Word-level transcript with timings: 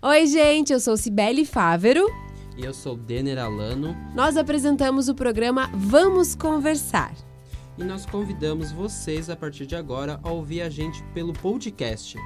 Oi, 0.00 0.28
gente, 0.28 0.72
eu 0.72 0.78
sou 0.78 0.96
Cibele 0.96 1.44
Fávero. 1.44 2.06
E 2.56 2.64
eu 2.64 2.72
sou 2.72 2.96
Denner 2.96 3.36
Alano. 3.36 3.96
Nós 4.14 4.36
apresentamos 4.36 5.08
o 5.08 5.14
programa 5.14 5.68
Vamos 5.74 6.36
Conversar. 6.36 7.12
E 7.76 7.82
nós 7.82 8.06
convidamos 8.06 8.70
vocês 8.70 9.28
a 9.28 9.34
partir 9.34 9.66
de 9.66 9.74
agora 9.74 10.20
a 10.22 10.30
ouvir 10.30 10.62
a 10.62 10.70
gente 10.70 11.02
pelo 11.12 11.32
podcast. 11.32 12.16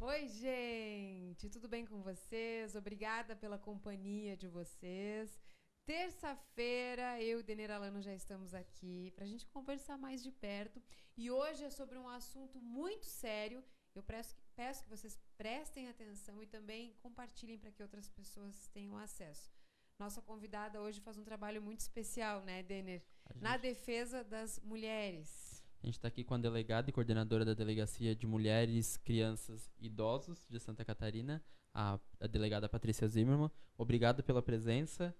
Oi, 0.00 0.28
gente, 0.28 1.50
tudo 1.50 1.68
bem 1.68 1.84
com 1.84 2.00
vocês? 2.00 2.74
Obrigada 2.74 3.36
pela 3.36 3.58
companhia 3.58 4.34
de 4.34 4.48
vocês. 4.48 5.38
Terça-feira, 5.84 7.22
eu 7.22 7.40
e 7.40 7.42
Denner 7.42 7.70
Alano 7.70 8.00
já 8.00 8.14
estamos 8.14 8.54
aqui 8.54 9.12
para 9.14 9.26
a 9.26 9.28
gente 9.28 9.44
conversar 9.44 9.98
mais 9.98 10.22
de 10.22 10.32
perto. 10.32 10.80
E 11.18 11.30
hoje 11.30 11.64
é 11.64 11.70
sobre 11.70 11.98
um 11.98 12.08
assunto 12.08 12.58
muito 12.62 13.04
sério. 13.04 13.62
Eu 13.94 14.02
peço, 14.02 14.34
peço 14.56 14.82
que 14.84 14.90
vocês 14.90 15.18
prestem 15.36 15.88
atenção 15.88 16.42
e 16.42 16.46
também 16.46 16.94
compartilhem 17.02 17.58
para 17.58 17.70
que 17.70 17.82
outras 17.82 18.08
pessoas 18.08 18.68
tenham 18.68 18.96
acesso. 18.96 19.50
Nossa 19.98 20.20
convidada 20.20 20.80
hoje 20.80 21.00
faz 21.00 21.16
um 21.16 21.24
trabalho 21.24 21.62
muito 21.62 21.80
especial, 21.80 22.42
né, 22.42 22.62
Denner? 22.62 23.02
Gente... 23.32 23.42
Na 23.42 23.56
defesa 23.56 24.24
das 24.24 24.58
mulheres. 24.60 25.62
A 25.82 25.86
gente 25.86 25.96
está 25.96 26.08
aqui 26.08 26.24
com 26.24 26.34
a 26.34 26.38
delegada 26.38 26.90
e 26.90 26.92
coordenadora 26.92 27.44
da 27.44 27.54
Delegacia 27.54 28.16
de 28.16 28.26
Mulheres, 28.26 28.96
Crianças 28.96 29.70
e 29.78 29.86
Idosos 29.86 30.48
de 30.48 30.58
Santa 30.58 30.84
Catarina, 30.84 31.44
a, 31.72 32.00
a 32.18 32.26
delegada 32.26 32.68
Patrícia 32.68 33.06
Zimmermann. 33.06 33.50
Obrigado 33.78 34.22
pela 34.24 34.42
presença 34.42 35.14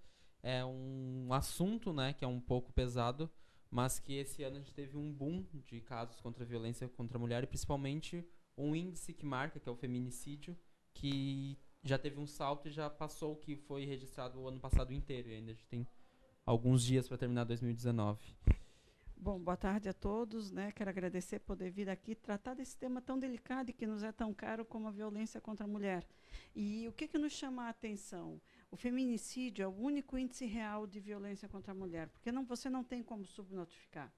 é 0.47 0.63
um 0.63 1.27
assunto, 1.31 1.91
né, 1.91 2.13
que 2.13 2.23
é 2.23 2.27
um 2.27 2.39
pouco 2.39 2.71
pesado, 2.71 3.29
mas 3.69 3.99
que 3.99 4.13
esse 4.13 4.43
ano 4.43 4.55
a 4.55 4.59
gente 4.59 4.73
teve 4.73 4.95
um 4.95 5.11
boom 5.11 5.45
de 5.65 5.81
casos 5.81 6.19
contra 6.21 6.43
a 6.43 6.47
violência 6.47 6.87
contra 6.87 7.17
a 7.17 7.19
mulher 7.19 7.43
e 7.43 7.47
principalmente 7.47 8.25
um 8.57 8.75
índice 8.75 9.13
que 9.13 9.25
marca, 9.25 9.59
que 9.59 9.69
é 9.69 9.71
o 9.71 9.75
feminicídio, 9.75 10.57
que 10.93 11.57
já 11.83 11.97
teve 11.97 12.19
um 12.19 12.27
salto 12.27 12.67
e 12.67 12.71
já 12.71 12.89
passou 12.89 13.33
o 13.33 13.37
que 13.37 13.55
foi 13.55 13.85
registrado 13.85 14.39
o 14.39 14.47
ano 14.47 14.59
passado 14.59 14.91
inteiro. 14.93 15.29
E 15.29 15.35
ainda 15.35 15.51
a 15.51 15.53
gente 15.53 15.67
tem 15.67 15.87
alguns 16.45 16.83
dias 16.83 17.07
para 17.07 17.17
terminar 17.17 17.43
2019. 17.43 18.19
Bom, 19.19 19.39
boa 19.39 19.57
tarde 19.57 19.89
a 19.89 19.93
todos. 19.93 20.51
Né? 20.51 20.71
Quero 20.71 20.89
agradecer 20.89 21.39
poder 21.39 21.71
vir 21.71 21.89
aqui 21.89 22.13
tratar 22.13 22.53
desse 22.53 22.77
tema 22.77 23.01
tão 23.01 23.17
delicado 23.17 23.69
e 23.69 23.73
que 23.73 23.87
nos 23.87 24.03
é 24.03 24.11
tão 24.11 24.33
caro 24.33 24.63
como 24.63 24.87
a 24.87 24.91
violência 24.91 25.41
contra 25.41 25.65
a 25.65 25.67
mulher. 25.67 26.07
E 26.55 26.87
o 26.87 26.91
que, 26.91 27.07
que 27.07 27.17
nos 27.17 27.33
chama 27.33 27.63
a 27.63 27.69
atenção? 27.69 28.39
O 28.69 28.75
feminicídio 28.75 29.63
é 29.63 29.67
o 29.67 29.75
único 29.75 30.17
índice 30.17 30.45
real 30.45 30.85
de 30.85 30.99
violência 30.99 31.47
contra 31.47 31.71
a 31.71 31.75
mulher, 31.75 32.09
porque 32.09 32.31
não, 32.31 32.45
você 32.45 32.69
não 32.69 32.83
tem 32.83 33.01
como 33.01 33.25
subnotificar. 33.25 34.13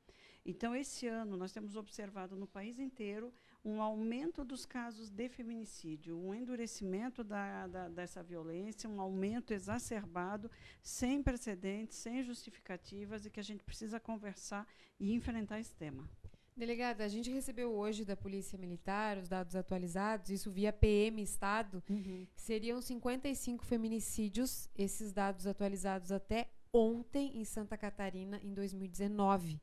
Então, 0.45 0.75
esse 0.75 1.07
ano, 1.07 1.37
nós 1.37 1.51
temos 1.51 1.75
observado 1.75 2.35
no 2.35 2.47
país 2.47 2.79
inteiro 2.79 3.33
um 3.63 3.81
aumento 3.81 4.43
dos 4.43 4.65
casos 4.65 5.09
de 5.09 5.27
feminicídio, 5.27 6.17
um 6.17 6.33
endurecimento 6.33 7.23
da, 7.23 7.67
da, 7.67 7.89
dessa 7.89 8.23
violência, 8.23 8.89
um 8.89 9.01
aumento 9.01 9.53
exacerbado, 9.53 10.49
sem 10.81 11.21
precedentes, 11.21 11.97
sem 11.97 12.23
justificativas, 12.23 13.25
e 13.25 13.29
que 13.29 13.39
a 13.39 13.43
gente 13.43 13.63
precisa 13.63 13.99
conversar 13.99 14.67
e 14.99 15.13
enfrentar 15.13 15.59
esse 15.59 15.75
tema. 15.75 16.09
Delegada, 16.55 17.05
a 17.05 17.07
gente 17.07 17.31
recebeu 17.31 17.71
hoje 17.71 18.03
da 18.03 18.17
Polícia 18.17 18.57
Militar 18.57 19.17
os 19.17 19.29
dados 19.29 19.55
atualizados, 19.55 20.29
isso 20.29 20.51
via 20.51 20.73
PM 20.73 21.21
Estado. 21.21 21.81
Uhum. 21.89 22.27
Seriam 22.35 22.81
55 22.81 23.63
feminicídios, 23.63 24.69
esses 24.77 25.13
dados 25.13 25.47
atualizados 25.47 26.11
até 26.11 26.49
ontem 26.73 27.37
em 27.37 27.45
Santa 27.45 27.77
Catarina, 27.77 28.41
em 28.43 28.53
2019. 28.53 29.61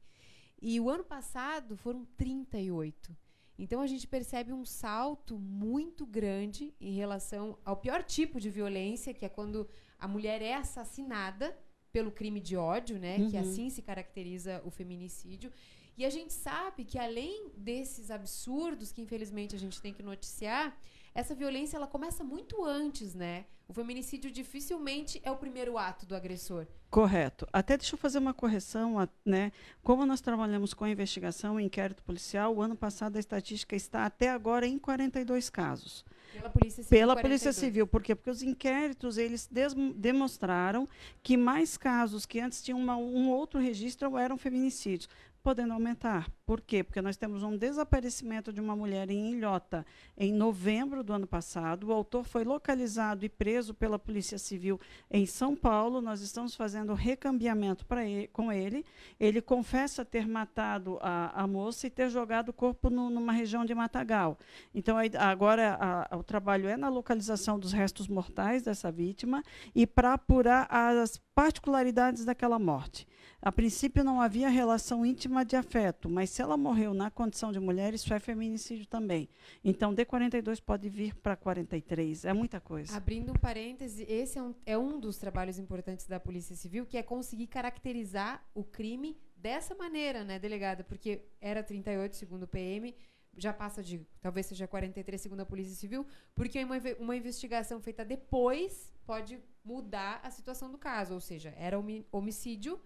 E 0.61 0.81
o 0.81 0.89
ano 0.89 1.05
passado 1.05 1.77
foram 1.77 2.05
38. 2.17 3.15
Então 3.59 3.81
a 3.81 3.87
gente 3.87 4.07
percebe 4.07 4.53
um 4.53 4.65
salto 4.65 5.39
muito 5.39 6.05
grande 6.05 6.75
em 6.81 6.93
relação 6.93 7.59
ao 7.65 7.77
pior 7.77 8.03
tipo 8.03 8.39
de 8.39 8.51
violência, 8.51 9.15
que 9.15 9.25
é 9.25 9.29
quando 9.29 9.69
a 9.99 10.07
mulher 10.07 10.43
é 10.43 10.55
assassinada 10.55 11.57
pelo 11.91 12.13
crime 12.13 12.41
de 12.41 12.57
ódio, 12.57 12.99
né? 12.99 13.17
Uhum. 13.17 13.31
Que 13.31 13.37
assim 13.37 13.71
se 13.71 13.81
caracteriza 13.81 14.61
o 14.65 14.71
feminicídio. 14.71 15.51
E 15.97 16.05
a 16.05 16.11
gente 16.11 16.33
sabe 16.33 16.85
que 16.85 16.99
além 16.99 17.51
desses 17.57 18.11
absurdos 18.11 18.93
que 18.93 19.01
infelizmente 19.01 19.57
a 19.57 19.59
gente 19.59 19.81
tem 19.81 19.95
que 19.95 20.03
noticiar, 20.03 20.79
essa 21.17 21.35
violência 21.35 21.77
ela 21.79 21.87
começa 21.87 22.23
muito 22.23 22.63
antes, 22.63 23.15
né? 23.15 23.47
O 23.67 23.73
feminicídio 23.73 24.31
dificilmente 24.31 25.21
é 25.25 25.31
o 25.31 25.37
primeiro 25.37 25.77
ato 25.77 26.07
do 26.07 26.15
agressor. 26.15 26.67
Correto. 26.89 27.49
Até 27.53 27.77
deixa 27.77 27.95
eu 27.95 27.99
fazer 27.99 28.19
uma 28.19 28.33
correção, 28.33 28.97
né? 29.25 29.51
Como 29.83 30.07
nós 30.07 30.21
trabalhamos 30.21 30.73
com 30.73 30.87
investigação 30.87 31.59
e 31.59 31.65
inquérito 31.65 32.03
policial, 32.05 32.55
o 32.55 32.63
ano 32.63 32.77
passado 32.77 33.17
a 33.17 33.19
estatística 33.19 33.75
está 33.75 34.05
até 34.05 34.31
agora 34.31 34.67
em 34.67 34.79
42 34.79 35.51
casos. 35.51 36.05
Pela 36.33 36.51
Polícia 36.51 36.83
Civil. 36.83 36.99
Pela 36.99 37.15
42. 37.15 37.23
Polícia 37.23 37.53
Civil. 37.53 37.87
Por 37.87 38.03
quê? 38.03 38.15
Porque 38.15 38.31
os 38.31 38.43
inquéritos 38.43 39.19
eles 39.19 39.49
demonstraram 39.97 40.89
que 41.23 41.37
mais 41.37 41.77
casos 41.77 42.27
que 42.27 42.39
antes 42.39 42.63
tinham 42.63 42.79
uma, 42.79 42.97
um 42.97 43.31
outro 43.31 43.59
registro 43.59 44.17
eram 44.17 44.37
feminicídios 44.37 45.09
podendo 45.47 45.75
aumentar. 45.75 46.29
Por 46.45 46.61
quê? 46.61 46.83
Porque 46.83 47.01
nós 47.01 47.17
temos 47.17 47.45
um 47.45 47.57
desaparecimento 47.57 48.53
de 48.53 48.61
uma 48.61 48.75
mulher 48.75 49.09
em 49.13 49.31
Ilhota 49.31 49.87
em 50.19 50.33
novembro 50.33 51.05
do 51.05 51.13
ano 51.13 51.27
passado. 51.27 51.87
O 51.87 51.93
autor 51.93 52.25
foi 52.25 52.43
localizado 52.43 53.25
e 53.25 53.29
preso 53.29 53.73
pela 53.73 53.97
Polícia 53.97 54.39
Civil 54.39 54.81
em 55.09 55.25
São 55.25 55.55
Paulo. 55.55 56.01
Nós 56.01 56.21
estamos 56.21 56.57
fazendo 56.57 56.95
recambiamento 56.95 57.87
ele, 57.97 58.27
com 58.33 58.51
ele. 58.51 58.85
Ele 59.21 59.41
confessa 59.41 60.05
ter 60.05 60.27
matado 60.27 60.99
a, 61.01 61.43
a 61.43 61.47
moça 61.47 61.87
e 61.87 61.91
ter 61.91 62.11
jogado 62.11 62.49
o 62.49 62.53
corpo 62.53 62.91
no, 62.91 63.09
numa 63.09 63.33
região 63.33 63.65
de 63.65 63.73
Matagal. 63.73 64.37
Então, 64.75 64.97
aí, 64.97 65.13
agora 65.17 65.75
a, 65.75 66.13
a, 66.13 66.19
o 66.19 66.25
trabalho 66.25 66.69
é 66.69 66.77
na 66.77 66.89
localização 66.89 67.57
dos 67.57 67.73
restos 67.73 68.09
mortais 68.09 68.65
dessa 68.65 68.91
vítima 68.91 69.45
e 69.73 69.87
para 69.87 70.15
apurar 70.15 70.67
as 70.69 71.23
particularidades 71.37 72.25
daquela 72.25 72.59
morte. 72.59 73.07
A 73.41 73.53
princípio 73.53 74.03
não 74.03 74.21
havia 74.21 74.49
relação 74.49 75.05
íntima 75.05 75.45
de 75.45 75.57
afeto, 75.57 76.09
mas 76.09 76.31
se 76.31 76.43
ela 76.43 76.57
morreu 76.57 76.95
na 76.95 77.11
condição 77.11 77.53
de 77.53 77.61
mulher, 77.61 77.95
isso 77.95 78.13
é 78.13 78.19
feminicídio 78.19 78.87
também. 78.87 79.29
Então, 79.63 79.95
de 79.95 80.05
42 80.05 80.61
pode 80.61 80.89
vir 80.89 81.15
para 81.15 81.37
43. 81.37 82.25
É 82.25 82.33
muita 82.33 82.61
coisa. 82.61 82.97
Abrindo 82.97 83.33
um 83.33 83.37
parêntese, 83.37 84.05
esse 84.09 84.39
é 84.39 84.43
um, 84.43 84.55
é 84.65 84.79
um 84.79 84.99
dos 84.99 85.19
trabalhos 85.19 85.59
importantes 85.59 86.07
da 86.07 86.19
Polícia 86.19 86.57
Civil, 86.57 86.87
que 86.87 86.97
é 86.97 87.03
conseguir 87.03 87.47
caracterizar 87.47 88.45
o 88.55 88.65
crime 88.65 89.17
dessa 89.37 89.75
maneira, 89.75 90.25
né, 90.25 90.39
delegada? 90.39 90.83
Porque 90.83 91.23
era 91.41 91.63
38, 91.63 92.17
segundo 92.17 92.45
o 92.45 92.49
PM, 92.49 92.95
já 93.37 93.53
passa 93.53 93.83
de, 93.83 94.01
talvez 94.21 94.47
seja 94.47 94.67
43 94.67 95.21
segundo 95.21 95.41
a 95.41 95.47
Polícia 95.47 95.75
Civil, 95.75 96.07
porque 96.35 96.63
uma, 96.65 96.77
uma 96.99 97.17
investigação 97.17 97.81
feita 97.81 98.05
depois 98.05 98.93
pode 99.05 99.39
mudar 99.65 100.21
a 100.23 100.31
situação 100.31 100.71
do 100.71 100.79
caso, 100.79 101.15
ou 101.15 101.21
seja, 101.21 101.55
era 101.57 101.77
homicídio, 102.11 102.81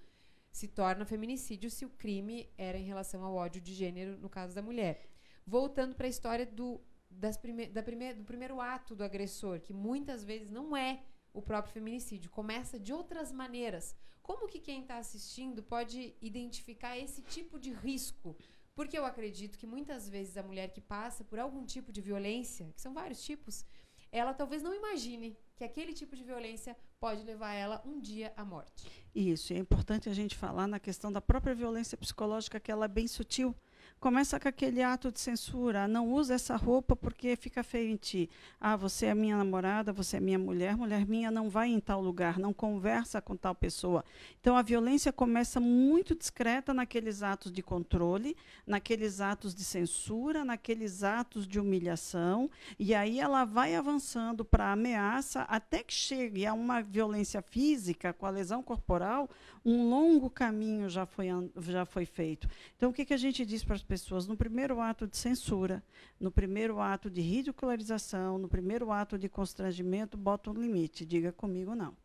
se 0.50 0.68
torna 0.68 1.04
feminicídio 1.04 1.70
se 1.70 1.84
o 1.84 1.90
crime 1.90 2.48
era 2.58 2.76
em 2.76 2.84
relação 2.84 3.24
ao 3.24 3.34
ódio 3.34 3.60
de 3.60 3.72
gênero, 3.72 4.18
no 4.18 4.28
caso 4.28 4.54
da 4.54 4.62
mulher. 4.62 5.08
Voltando 5.46 5.94
para 5.94 6.06
a 6.06 6.10
história 6.10 6.44
do, 6.44 6.80
das 7.08 7.36
prime, 7.36 7.66
da 7.66 7.82
prime, 7.82 8.14
do 8.14 8.24
primeiro 8.24 8.60
ato 8.60 8.94
do 8.94 9.04
agressor, 9.04 9.60
que 9.60 9.72
muitas 9.72 10.24
vezes 10.24 10.50
não 10.50 10.76
é 10.76 11.02
o 11.32 11.40
próprio 11.40 11.72
feminicídio, 11.72 12.30
começa 12.30 12.78
de 12.78 12.92
outras 12.92 13.30
maneiras. 13.30 13.94
Como 14.22 14.48
que 14.48 14.60
quem 14.60 14.82
está 14.82 14.98
assistindo 14.98 15.62
pode 15.62 16.14
identificar 16.20 16.98
esse 16.98 17.22
tipo 17.22 17.58
de 17.58 17.72
risco? 17.72 18.36
Porque 18.74 18.98
eu 18.98 19.04
acredito 19.04 19.58
que 19.58 19.66
muitas 19.66 20.08
vezes 20.08 20.36
a 20.36 20.42
mulher 20.42 20.72
que 20.72 20.80
passa 20.80 21.24
por 21.24 21.38
algum 21.38 21.64
tipo 21.64 21.92
de 21.92 22.00
violência, 22.00 22.72
que 22.74 22.80
são 22.80 22.94
vários 22.94 23.22
tipos, 23.22 23.64
ela 24.12 24.34
talvez 24.34 24.62
não 24.62 24.74
imagine 24.74 25.36
que 25.60 25.64
aquele 25.64 25.92
tipo 25.92 26.16
de 26.16 26.24
violência 26.24 26.74
pode 26.98 27.22
levar 27.22 27.52
ela 27.52 27.82
um 27.84 28.00
dia 28.00 28.32
à 28.34 28.42
morte. 28.42 28.90
Isso, 29.14 29.52
é 29.52 29.58
importante 29.58 30.08
a 30.08 30.14
gente 30.14 30.34
falar 30.34 30.66
na 30.66 30.80
questão 30.80 31.12
da 31.12 31.20
própria 31.20 31.54
violência 31.54 31.98
psicológica, 31.98 32.58
que 32.58 32.72
ela 32.72 32.86
é 32.86 32.88
bem 32.88 33.06
sutil 33.06 33.54
começa 33.98 34.38
com 34.38 34.48
aquele 34.48 34.82
ato 34.82 35.10
de 35.10 35.20
censura. 35.20 35.88
Não 35.88 36.12
usa 36.12 36.34
essa 36.34 36.56
roupa 36.56 36.94
porque 36.94 37.36
fica 37.36 37.62
feio 37.62 37.90
em 37.90 37.96
ti. 37.96 38.30
Ah, 38.60 38.76
você 38.76 39.06
é 39.06 39.14
minha 39.14 39.36
namorada, 39.36 39.92
você 39.92 40.18
é 40.18 40.20
minha 40.20 40.38
mulher, 40.38 40.76
mulher 40.76 41.06
minha 41.06 41.30
não 41.30 41.48
vai 41.48 41.68
em 41.68 41.80
tal 41.80 42.00
lugar, 42.00 42.38
não 42.38 42.52
conversa 42.52 43.20
com 43.20 43.36
tal 43.36 43.54
pessoa. 43.54 44.04
Então 44.40 44.56
a 44.56 44.62
violência 44.62 45.12
começa 45.12 45.60
muito 45.60 46.14
discreta 46.14 46.72
naqueles 46.72 47.22
atos 47.22 47.50
de 47.50 47.62
controle, 47.62 48.36
naqueles 48.66 49.20
atos 49.20 49.54
de 49.54 49.64
censura, 49.64 50.44
naqueles 50.44 51.02
atos 51.02 51.46
de 51.46 51.58
humilhação, 51.58 52.50
e 52.78 52.94
aí 52.94 53.18
ela 53.18 53.44
vai 53.44 53.74
avançando 53.74 54.44
para 54.44 54.72
ameaça 54.72 55.42
até 55.42 55.82
que 55.82 55.92
chegue 55.92 56.46
a 56.46 56.52
uma 56.52 56.82
violência 56.82 57.42
física 57.42 58.12
com 58.12 58.26
a 58.26 58.30
lesão 58.30 58.62
corporal, 58.62 59.28
um 59.64 59.88
longo 59.88 60.30
caminho 60.30 60.88
já 60.88 61.06
foi, 61.06 61.26
já 61.58 61.84
foi 61.84 62.06
feito. 62.06 62.48
Então 62.76 62.90
o 62.90 62.92
que, 62.92 63.04
que 63.04 63.14
a 63.14 63.18
gente 63.18 63.44
diz 63.44 63.62
para 63.64 63.79
as 63.80 63.82
pessoas 63.82 64.26
no 64.26 64.36
primeiro 64.36 64.78
ato 64.78 65.06
de 65.06 65.16
censura, 65.16 65.82
no 66.18 66.30
primeiro 66.30 66.80
ato 66.80 67.08
de 67.08 67.22
ridicularização, 67.22 68.36
no 68.36 68.46
primeiro 68.46 68.92
ato 68.92 69.18
de 69.18 69.26
constrangimento, 69.26 70.18
bota 70.18 70.50
um 70.50 70.54
limite, 70.54 71.06
diga 71.06 71.32
comigo 71.32 71.74
não. 71.74 71.96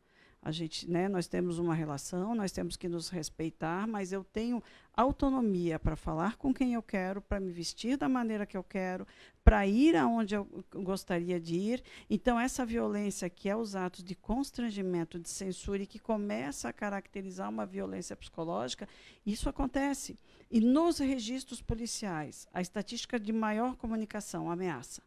A 0.46 0.52
gente, 0.52 0.88
né, 0.88 1.10
nós 1.10 1.28
temos 1.28 1.58
uma 1.58 1.74
relação, 1.74 2.36
nós 2.36 2.52
temos 2.52 2.78
que 2.78 2.88
nos 2.88 3.10
respeitar, 3.10 3.88
mas 3.88 4.12
eu 4.12 4.24
tenho 4.24 4.62
autonomia 4.94 5.80
para 5.80 5.96
falar 5.96 6.38
com 6.38 6.54
quem 6.54 6.76
eu 6.76 6.84
quero, 6.84 7.20
para 7.20 7.40
me 7.40 7.52
vestir 7.52 7.98
da 7.98 8.08
maneira 8.08 8.46
que 8.46 8.56
eu 8.56 8.64
quero, 8.64 9.08
para 9.44 9.66
ir 9.66 9.96
aonde 9.96 10.36
eu 10.36 10.48
gostaria 10.72 11.40
de 11.40 11.56
ir. 11.56 11.84
Então, 12.08 12.40
essa 12.40 12.64
violência, 12.64 13.28
que 13.28 13.50
é 13.50 13.56
os 13.56 13.76
atos 13.76 14.04
de 14.04 14.14
constrangimento, 14.14 15.20
de 15.20 15.30
censura, 15.30 15.82
e 15.82 15.88
que 15.88 15.98
começa 15.98 16.70
a 16.70 16.74
caracterizar 16.74 17.50
uma 17.50 17.66
violência 17.66 18.16
psicológica, 18.16 18.88
isso 19.26 19.50
acontece. 19.50 20.16
E 20.52 20.62
nos 20.62 21.00
registros 21.00 21.60
policiais, 21.60 22.48
a 22.54 22.62
estatística 22.62 23.20
de 23.20 23.34
maior 23.34 23.76
comunicação, 23.76 24.52
ameaça. 24.52 25.02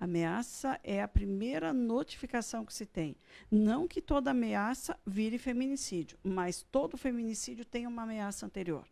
Ameaça 0.00 0.80
é 0.82 1.02
a 1.02 1.06
primeira 1.06 1.74
notificação 1.74 2.64
que 2.64 2.72
se 2.72 2.86
tem. 2.86 3.14
Não 3.50 3.86
que 3.86 4.00
toda 4.00 4.30
ameaça 4.30 4.98
vire 5.06 5.36
feminicídio, 5.36 6.18
mas 6.24 6.62
todo 6.72 6.96
feminicídio 6.96 7.66
tem 7.66 7.86
uma 7.86 8.04
ameaça 8.04 8.46
anterior. 8.46 8.88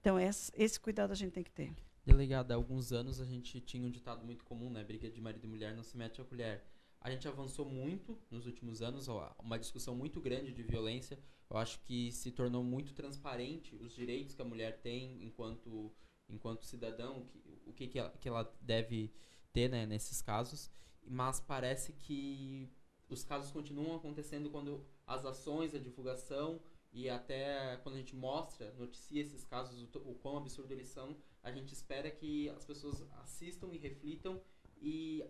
Então, 0.00 0.18
esse, 0.18 0.80
cuidado 0.80 1.10
a 1.10 1.14
gente 1.14 1.32
tem 1.32 1.44
que 1.44 1.50
ter. 1.50 1.74
Delegada, 2.06 2.54
há 2.54 2.56
alguns 2.56 2.90
anos 2.90 3.20
a 3.20 3.26
gente 3.26 3.60
tinha 3.60 3.86
um 3.86 3.90
ditado 3.90 4.24
muito 4.24 4.46
comum, 4.46 4.70
né? 4.70 4.82
Briga 4.82 5.10
de 5.10 5.20
marido 5.20 5.44
e 5.44 5.46
mulher 5.46 5.76
não 5.76 5.82
se 5.82 5.94
mete 5.94 6.22
a 6.22 6.24
colher. 6.24 6.64
A 7.02 7.10
gente 7.10 7.28
avançou 7.28 7.66
muito 7.66 8.18
nos 8.30 8.46
últimos 8.46 8.80
anos, 8.80 9.08
uma 9.38 9.58
discussão 9.58 9.94
muito 9.94 10.22
grande 10.22 10.54
de 10.54 10.62
violência. 10.62 11.18
Eu 11.50 11.58
acho 11.58 11.80
que 11.80 12.10
se 12.12 12.30
tornou 12.30 12.64
muito 12.64 12.94
transparente 12.94 13.76
os 13.76 13.94
direitos 13.94 14.34
que 14.34 14.40
a 14.40 14.44
mulher 14.44 14.80
tem 14.80 15.22
enquanto, 15.22 15.92
enquanto 16.30 16.64
cidadão, 16.64 17.26
que, 17.26 17.42
o 17.66 17.72
que, 17.74 17.88
que, 17.88 17.98
ela, 17.98 18.10
que 18.18 18.26
ela 18.26 18.56
deve 18.62 19.12
ter 19.56 19.70
né, 19.70 19.86
nesses 19.86 20.20
casos, 20.20 20.70
mas 21.02 21.40
parece 21.40 21.94
que 21.94 22.68
os 23.08 23.24
casos 23.24 23.50
continuam 23.50 23.96
acontecendo 23.96 24.50
quando 24.50 24.84
as 25.06 25.24
ações, 25.24 25.74
a 25.74 25.78
divulgação 25.78 26.60
e 26.92 27.08
até 27.08 27.78
quando 27.82 27.94
a 27.94 27.98
gente 27.98 28.14
mostra, 28.14 28.74
noticia 28.74 29.22
esses 29.22 29.44
casos, 29.44 29.82
o, 29.82 30.10
o 30.10 30.14
quão 30.16 30.36
absurdo 30.36 30.70
eles 30.72 30.88
são, 30.88 31.16
a 31.42 31.50
gente 31.50 31.72
espera 31.72 32.10
que 32.10 32.50
as 32.50 32.66
pessoas 32.66 33.02
assistam 33.22 33.68
e 33.72 33.78
reflitam 33.78 34.38
e 34.78 35.24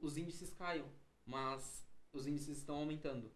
os 0.00 0.16
índices 0.16 0.54
caiam, 0.54 0.86
mas 1.26 1.86
os 2.14 2.26
índices 2.26 2.56
estão 2.56 2.76
aumentando. 2.76 3.30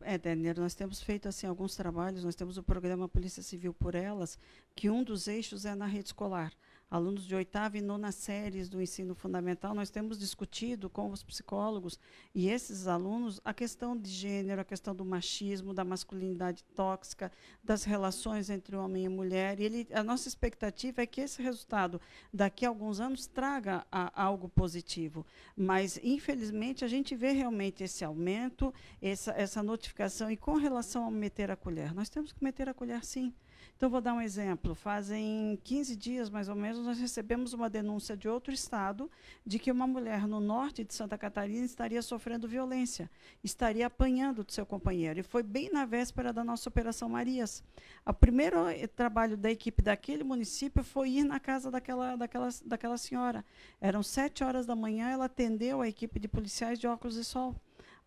É, 0.00 0.16
Daniel, 0.16 0.54
nós 0.58 0.76
temos 0.76 1.02
feito 1.02 1.26
assim 1.26 1.48
alguns 1.48 1.74
trabalhos, 1.74 2.22
nós 2.22 2.36
temos 2.36 2.56
o 2.56 2.62
programa 2.62 3.08
Polícia 3.08 3.42
Civil 3.42 3.74
por 3.74 3.96
Elas, 3.96 4.38
que 4.76 4.88
um 4.88 5.02
dos 5.02 5.26
eixos 5.26 5.64
é 5.64 5.74
na 5.74 5.86
rede 5.86 6.10
escolar 6.10 6.52
alunos 6.90 7.26
de 7.26 7.34
oitava 7.34 7.76
e 7.76 7.80
nona 7.80 8.12
séries 8.12 8.68
do 8.68 8.80
ensino 8.80 9.14
fundamental, 9.14 9.74
nós 9.74 9.90
temos 9.90 10.18
discutido 10.18 10.88
com 10.88 11.10
os 11.10 11.22
psicólogos 11.22 11.98
e 12.34 12.48
esses 12.48 12.86
alunos 12.86 13.40
a 13.44 13.52
questão 13.52 13.96
de 13.96 14.08
gênero, 14.08 14.60
a 14.60 14.64
questão 14.64 14.94
do 14.94 15.04
machismo, 15.04 15.74
da 15.74 15.84
masculinidade 15.84 16.62
tóxica, 16.74 17.32
das 17.62 17.84
relações 17.84 18.50
entre 18.50 18.76
homem 18.76 19.04
e 19.04 19.08
mulher. 19.08 19.58
E 19.58 19.64
ele, 19.64 19.88
a 19.92 20.02
nossa 20.02 20.28
expectativa 20.28 21.02
é 21.02 21.06
que 21.06 21.20
esse 21.20 21.42
resultado, 21.42 22.00
daqui 22.32 22.64
a 22.64 22.68
alguns 22.68 23.00
anos, 23.00 23.26
traga 23.26 23.84
a, 23.90 24.22
algo 24.22 24.48
positivo. 24.48 25.26
Mas, 25.56 25.98
infelizmente, 26.02 26.84
a 26.84 26.88
gente 26.88 27.14
vê 27.14 27.32
realmente 27.32 27.82
esse 27.82 28.04
aumento, 28.04 28.72
essa, 29.02 29.32
essa 29.32 29.62
notificação. 29.62 30.30
E 30.30 30.36
com 30.36 30.54
relação 30.54 31.04
ao 31.04 31.10
meter 31.10 31.50
a 31.50 31.56
colher, 31.56 31.94
nós 31.94 32.08
temos 32.08 32.32
que 32.32 32.42
meter 32.42 32.68
a 32.68 32.74
colher 32.74 33.04
sim. 33.04 33.34
Então, 33.76 33.90
vou 33.90 34.00
dar 34.00 34.14
um 34.14 34.20
exemplo. 34.20 34.74
Fazem 34.74 35.58
15 35.64 35.96
dias, 35.96 36.30
mais 36.30 36.48
ou 36.48 36.54
menos, 36.54 36.84
nós 36.84 36.98
recebemos 36.98 37.52
uma 37.52 37.68
denúncia 37.68 38.16
de 38.16 38.28
outro 38.28 38.52
estado 38.52 39.10
de 39.44 39.58
que 39.58 39.70
uma 39.70 39.86
mulher 39.86 40.26
no 40.26 40.40
norte 40.40 40.84
de 40.84 40.94
Santa 40.94 41.18
Catarina 41.18 41.64
estaria 41.64 42.00
sofrendo 42.02 42.46
violência, 42.46 43.10
estaria 43.42 43.86
apanhando 43.86 44.44
do 44.44 44.52
seu 44.52 44.64
companheiro. 44.64 45.20
E 45.20 45.22
foi 45.22 45.42
bem 45.42 45.70
na 45.70 45.84
véspera 45.84 46.32
da 46.32 46.44
nossa 46.44 46.68
Operação 46.68 47.08
Marias. 47.08 47.62
O 48.04 48.12
primeiro 48.12 48.66
eh, 48.68 48.86
trabalho 48.86 49.36
da 49.36 49.50
equipe 49.50 49.82
daquele 49.82 50.24
município 50.24 50.84
foi 50.84 51.10
ir 51.10 51.24
na 51.24 51.40
casa 51.40 51.70
daquela, 51.70 52.16
daquela, 52.16 52.48
daquela 52.64 52.98
senhora. 52.98 53.44
Eram 53.80 54.02
sete 54.02 54.44
horas 54.44 54.66
da 54.66 54.76
manhã, 54.76 55.10
ela 55.10 55.26
atendeu 55.26 55.80
a 55.80 55.88
equipe 55.88 56.18
de 56.18 56.28
policiais 56.28 56.78
de 56.78 56.86
óculos 56.86 57.14
de 57.16 57.24
sol. 57.24 57.54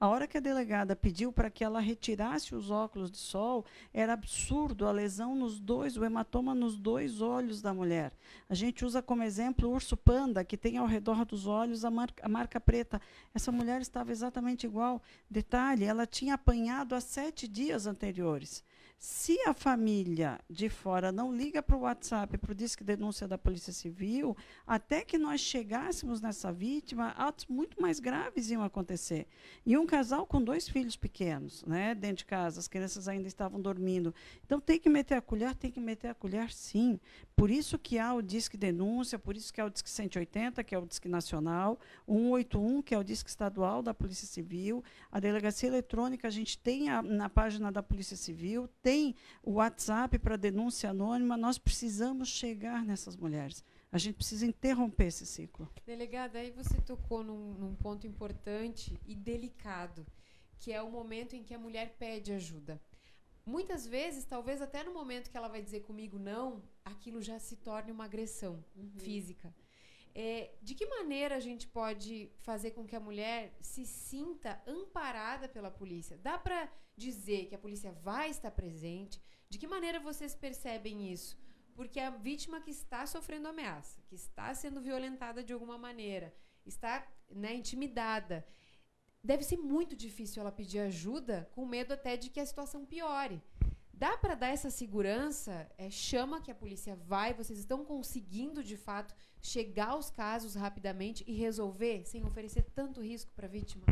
A 0.01 0.07
hora 0.07 0.27
que 0.27 0.37
a 0.37 0.39
delegada 0.39 0.95
pediu 0.95 1.29
para 1.29 1.49
que 1.49 1.61
ela 1.61 1.81
retirasse 1.81 2.55
os 2.55 2.71
óculos 2.71 3.11
de 3.11 3.17
sol, 3.17 3.65
era 3.93 4.13
absurdo 4.13 4.87
a 4.87 4.91
lesão 4.93 5.35
nos 5.35 5.59
dois, 5.59 5.97
o 5.97 6.05
hematoma 6.05 6.55
nos 6.55 6.77
dois 6.77 7.19
olhos 7.21 7.61
da 7.61 7.73
mulher. 7.73 8.13
A 8.47 8.55
gente 8.55 8.85
usa 8.85 9.01
como 9.01 9.23
exemplo 9.23 9.67
o 9.67 9.73
urso 9.73 9.97
panda, 9.97 10.45
que 10.45 10.55
tem 10.55 10.77
ao 10.77 10.87
redor 10.87 11.25
dos 11.25 11.47
olhos 11.47 11.83
a 11.83 11.91
marca, 11.91 12.25
a 12.25 12.29
marca 12.29 12.61
preta. 12.61 13.01
Essa 13.35 13.51
mulher 13.51 13.81
estava 13.81 14.09
exatamente 14.09 14.65
igual. 14.65 15.03
Detalhe, 15.29 15.83
ela 15.83 16.07
tinha 16.07 16.35
apanhado 16.35 16.95
há 16.95 17.01
sete 17.01 17.45
dias 17.45 17.85
anteriores. 17.85 18.63
Se 19.01 19.39
a 19.47 19.53
família 19.53 20.37
de 20.49 20.67
fora 20.67 21.09
não 21.09 21.33
liga 21.33 21.63
para 21.63 21.77
o 21.77 21.79
WhatsApp, 21.79 22.37
para 22.37 22.51
o 22.51 22.55
disque 22.55 22.83
denúncia 22.83 23.29
da 23.29 23.37
Polícia 23.37 23.71
Civil, 23.71 24.35
até 24.67 25.05
que 25.05 25.17
nós 25.17 25.39
chegássemos 25.39 26.19
nessa 26.19 26.51
vítima, 26.51 27.11
atos 27.11 27.45
muito 27.45 27.81
mais 27.81 28.01
graves 28.01 28.49
iam 28.51 28.61
acontecer. 28.61 29.25
E 29.65 29.77
um 29.77 29.85
casal 29.85 30.27
com 30.27 30.43
dois 30.43 30.67
filhos 30.67 30.97
pequenos, 30.97 31.63
né, 31.63 31.95
dentro 31.95 32.17
de 32.17 32.25
casa, 32.25 32.59
as 32.59 32.67
crianças 32.67 33.07
ainda 33.07 33.25
estavam 33.25 33.61
dormindo. 33.61 34.13
Então 34.45 34.59
tem 34.59 34.77
que 34.77 34.89
meter 34.89 35.15
a 35.15 35.21
colher, 35.21 35.55
tem 35.55 35.71
que 35.71 35.79
meter 35.79 36.09
a 36.09 36.13
colher 36.13 36.51
sim. 36.51 36.99
Por 37.37 37.49
isso 37.49 37.79
que 37.79 37.97
há 37.97 38.13
o 38.13 38.21
disque 38.21 38.57
denúncia, 38.57 39.17
por 39.17 39.37
isso 39.37 39.53
que 39.53 39.61
há 39.61 39.65
o 39.65 39.69
disque 39.69 39.89
180, 39.89 40.61
que 40.61 40.75
é 40.75 40.77
o 40.77 40.85
disque 40.85 41.07
nacional, 41.07 41.79
o 42.05 42.15
181, 42.15 42.81
que 42.81 42.93
é 42.93 42.97
o 42.97 43.03
disque 43.03 43.29
estadual 43.29 43.81
da 43.81 43.93
Polícia 43.93 44.27
Civil, 44.27 44.83
a 45.09 45.21
delegacia 45.21 45.69
eletrônica 45.69 46.27
a 46.27 46.31
gente 46.31 46.57
tem 46.57 46.89
a, 46.89 47.01
na 47.01 47.29
página 47.29 47.71
da 47.71 47.81
Polícia 47.81 48.17
Civil, 48.17 48.67
tem 48.81 48.88
o 49.43 49.53
WhatsApp 49.53 50.17
para 50.19 50.35
denúncia 50.37 50.89
anônima, 50.89 51.37
nós 51.37 51.57
precisamos 51.57 52.29
chegar 52.29 52.85
nessas 52.85 53.15
mulheres. 53.15 53.63
A 53.91 53.97
gente 53.97 54.15
precisa 54.15 54.45
interromper 54.45 55.07
esse 55.07 55.25
ciclo. 55.25 55.67
Delegada, 55.85 56.39
aí 56.39 56.51
você 56.51 56.79
tocou 56.81 57.23
num, 57.23 57.53
num 57.53 57.75
ponto 57.75 58.05
importante 58.05 58.99
e 59.05 59.15
delicado, 59.15 60.05
que 60.59 60.71
é 60.71 60.81
o 60.81 60.91
momento 60.91 61.35
em 61.35 61.43
que 61.43 61.53
a 61.53 61.59
mulher 61.59 61.95
pede 61.97 62.31
ajuda. 62.31 62.79
Muitas 63.45 63.87
vezes, 63.87 64.25
talvez 64.25 64.61
até 64.61 64.83
no 64.83 64.93
momento 64.93 65.31
que 65.31 65.37
ela 65.37 65.47
vai 65.47 65.61
dizer 65.61 65.81
comigo 65.81 66.19
não, 66.19 66.61
aquilo 66.85 67.21
já 67.21 67.39
se 67.39 67.55
torne 67.55 67.91
uma 67.91 68.05
agressão 68.05 68.63
uhum. 68.75 68.91
física. 68.97 69.53
É, 70.21 70.51
de 70.61 70.75
que 70.75 70.85
maneira 70.85 71.37
a 71.37 71.39
gente 71.39 71.65
pode 71.65 72.29
fazer 72.39 72.71
com 72.71 72.85
que 72.85 72.93
a 72.93 72.99
mulher 72.99 73.57
se 73.61 73.85
sinta 73.85 74.61
amparada 74.67 75.47
pela 75.47 75.71
polícia? 75.71 76.17
Dá 76.17 76.37
para 76.37 76.69
dizer 76.97 77.45
que 77.45 77.55
a 77.55 77.63
polícia 77.65 77.93
vai 77.93 78.29
estar 78.29 78.51
presente? 78.51 79.21
De 79.47 79.57
que 79.57 79.65
maneira 79.65 79.97
vocês 79.97 80.35
percebem 80.35 81.09
isso? 81.09 81.39
Porque 81.73 82.01
a 82.01 82.09
vítima 82.09 82.59
que 82.59 82.69
está 82.69 83.05
sofrendo 83.07 83.47
ameaça, 83.47 84.01
que 84.09 84.15
está 84.15 84.53
sendo 84.53 84.81
violentada 84.81 85.41
de 85.41 85.53
alguma 85.53 85.77
maneira, 85.77 86.35
está 86.65 87.07
né, 87.29 87.53
intimidada, 87.53 88.45
deve 89.23 89.43
ser 89.43 89.55
muito 89.55 89.95
difícil 89.95 90.41
ela 90.41 90.51
pedir 90.51 90.79
ajuda, 90.79 91.49
com 91.55 91.65
medo 91.65 91.93
até 91.93 92.17
de 92.17 92.29
que 92.29 92.41
a 92.41 92.45
situação 92.45 92.85
piore. 92.85 93.41
Dá 93.99 94.15
para 94.15 94.33
dar 94.33 94.47
essa 94.47 94.69
segurança? 94.69 95.69
É, 95.77 95.89
chama 95.89 96.39
que 96.39 96.49
a 96.49 96.55
polícia 96.55 96.95
vai, 96.95 97.33
vocês 97.33 97.59
estão 97.59 97.83
conseguindo 97.83 98.63
de 98.63 98.77
fato 98.77 99.13
chegar 99.41 99.89
aos 99.89 100.09
casos 100.09 100.55
rapidamente 100.55 101.21
e 101.27 101.33
resolver 101.33 102.05
sem 102.05 102.23
oferecer 102.23 102.63
tanto 102.73 103.01
risco 103.01 103.29
para 103.35 103.45
a 103.45 103.49
vítima? 103.49 103.83